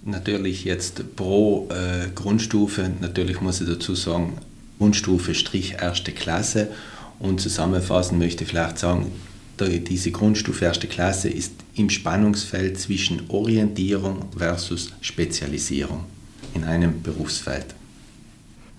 Natürlich 0.05 0.65
jetzt 0.65 1.17
pro 1.17 1.69
äh, 1.71 2.09
Grundstufe. 2.15 2.91
Natürlich 3.01 3.41
muss 3.41 3.61
ich 3.61 3.69
dazu 3.69 3.95
sagen, 3.95 4.39
Grundstufe 4.79 5.35
Strich 5.35 5.75
erste 5.81 6.13
Klasse 6.13 6.69
und 7.19 7.41
zusammenfassen 7.41 8.19
möchte 8.19 8.45
ich 8.45 8.51
vielleicht 8.51 8.79
sagen, 8.79 9.11
diese 9.61 10.13
Grundstufe 10.13 10.65
erste 10.65 10.87
Klasse 10.87 11.29
ist 11.29 11.53
im 11.75 11.91
Spannungsfeld 11.91 12.79
zwischen 12.79 13.23
Orientierung 13.29 14.27
versus 14.37 14.93
Spezialisierung 15.01 16.05
in 16.55 16.63
einem 16.63 17.03
Berufsfeld. 17.03 17.75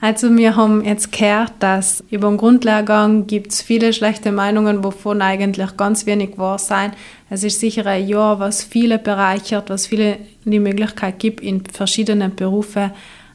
Also 0.02 0.36
wir 0.38 0.56
haben 0.56 0.86
jetzt 0.86 1.12
gehört, 1.12 1.52
dass 1.60 2.04
über 2.10 2.30
den 2.30 2.38
Grundlehrgang 2.38 3.28
gibt 3.28 3.52
es 3.52 3.62
viele 3.62 3.92
schlechte 3.92 4.32
Meinungen, 4.32 4.82
wovon 4.82 5.22
eigentlich 5.22 5.76
ganz 5.76 6.06
wenig 6.06 6.38
wahr 6.38 6.58
sein. 6.58 6.94
Es 7.30 7.44
ist 7.44 7.60
sicher 7.60 7.86
ein 7.86 8.08
Jahr, 8.08 8.40
was 8.40 8.64
viele 8.64 8.98
bereichert, 8.98 9.70
was 9.70 9.88
viele 9.88 10.18
die 10.46 10.60
Möglichkeit 10.60 11.20
gibt, 11.20 11.42
in 11.42 11.66
verschiedenen 11.66 12.34
Berufen 12.34 12.92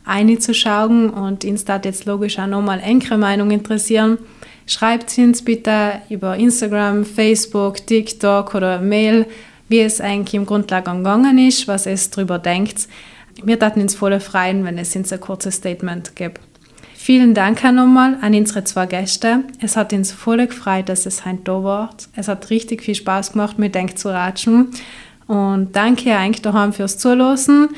einzuschauen 0.07 1.11
und 1.11 1.45
uns 1.45 1.67
da 1.67 1.79
jetzt 1.83 2.07
logisch 2.07 2.39
auch 2.39 2.47
nochmal 2.47 2.81
enkere 2.81 3.19
Meinung 3.19 3.51
interessieren. 3.51 4.17
Schreibt 4.67 5.19
uns 5.19 5.45
bitte 5.45 6.01
über 6.09 6.37
Instagram, 6.37 7.05
Facebook, 7.05 7.87
TikTok 7.87 8.55
oder 8.55 8.81
Mail, 8.81 9.27
wie 9.69 9.81
es 9.81 10.01
eigentlich 10.01 10.35
im 10.35 10.47
Grundlage 10.47 10.91
gegangen 10.93 11.37
ist, 11.37 11.69
was 11.69 11.87
es 11.87 12.09
darüber 12.09 12.39
denkt. 12.39 12.89
Wir 13.43 13.59
taten 13.59 13.83
uns 13.83 13.95
voll 13.95 14.19
freuen, 14.21 14.65
wenn 14.65 14.79
es 14.79 14.97
uns 14.97 15.13
ein 15.13 15.21
kurzes 15.21 15.57
Statement 15.57 16.17
gibt. 16.17 16.41
Vielen 17.05 17.35
Dank 17.35 17.63
nochmal 17.65 18.17
an 18.23 18.33
unsere 18.35 18.65
zwei 18.65 18.87
Gäste. 18.87 19.41
Es 19.61 19.77
hat 19.77 19.93
uns 19.93 20.11
voll 20.11 20.47
gefreut, 20.47 20.89
dass 20.89 21.05
es 21.05 21.27
heute 21.27 21.41
da 21.45 21.63
war. 21.63 21.91
Es 22.17 22.29
hat 22.29 22.49
richtig 22.49 22.83
viel 22.83 22.95
Spaß 22.95 23.33
gemacht, 23.33 23.59
mit 23.59 23.77
euch 23.77 23.97
zu 23.97 24.09
ratschen. 24.09 24.71
Und 25.27 25.77
danke 25.77 26.17
eigentlich 26.17 26.41
daheim 26.41 26.73
fürs 26.73 26.97
Zuhören. 26.97 27.69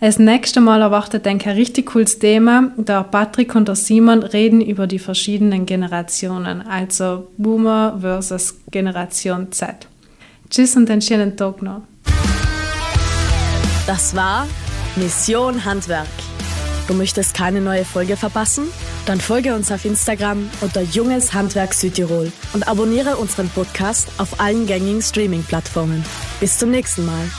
Das 0.00 0.18
nächste 0.18 0.62
Mal 0.62 0.80
erwartet 0.80 1.26
ein 1.26 1.38
richtig 1.42 1.92
cooles 1.92 2.20
Thema. 2.20 2.72
Der 2.78 3.02
Patrick 3.02 3.54
und 3.54 3.68
der 3.68 3.76
Simon 3.76 4.22
reden 4.22 4.62
über 4.62 4.86
die 4.86 4.98
verschiedenen 4.98 5.66
Generationen, 5.66 6.66
also 6.66 7.28
Boomer 7.36 7.98
versus 8.00 8.60
Generation 8.70 9.52
Z. 9.52 9.88
Tschüss 10.48 10.74
und 10.74 10.88
einen 10.88 11.02
schönen 11.02 11.36
Tag 11.36 11.60
noch. 11.60 11.82
Das 13.86 14.16
war 14.16 14.46
Mission 14.96 15.66
Handwerk. 15.66 16.08
Du 16.90 16.96
möchtest 16.96 17.34
keine 17.34 17.60
neue 17.60 17.84
Folge 17.84 18.16
verpassen? 18.16 18.66
Dann 19.06 19.20
folge 19.20 19.54
uns 19.54 19.70
auf 19.70 19.84
Instagram 19.84 20.50
unter 20.60 20.82
Junges 20.82 21.32
Handwerk 21.32 21.72
Südtirol 21.72 22.32
und 22.52 22.66
abonniere 22.66 23.16
unseren 23.16 23.48
Podcast 23.48 24.08
auf 24.18 24.40
allen 24.40 24.66
gängigen 24.66 25.00
Streaming-Plattformen. 25.00 26.04
Bis 26.40 26.58
zum 26.58 26.72
nächsten 26.72 27.06
Mal. 27.06 27.30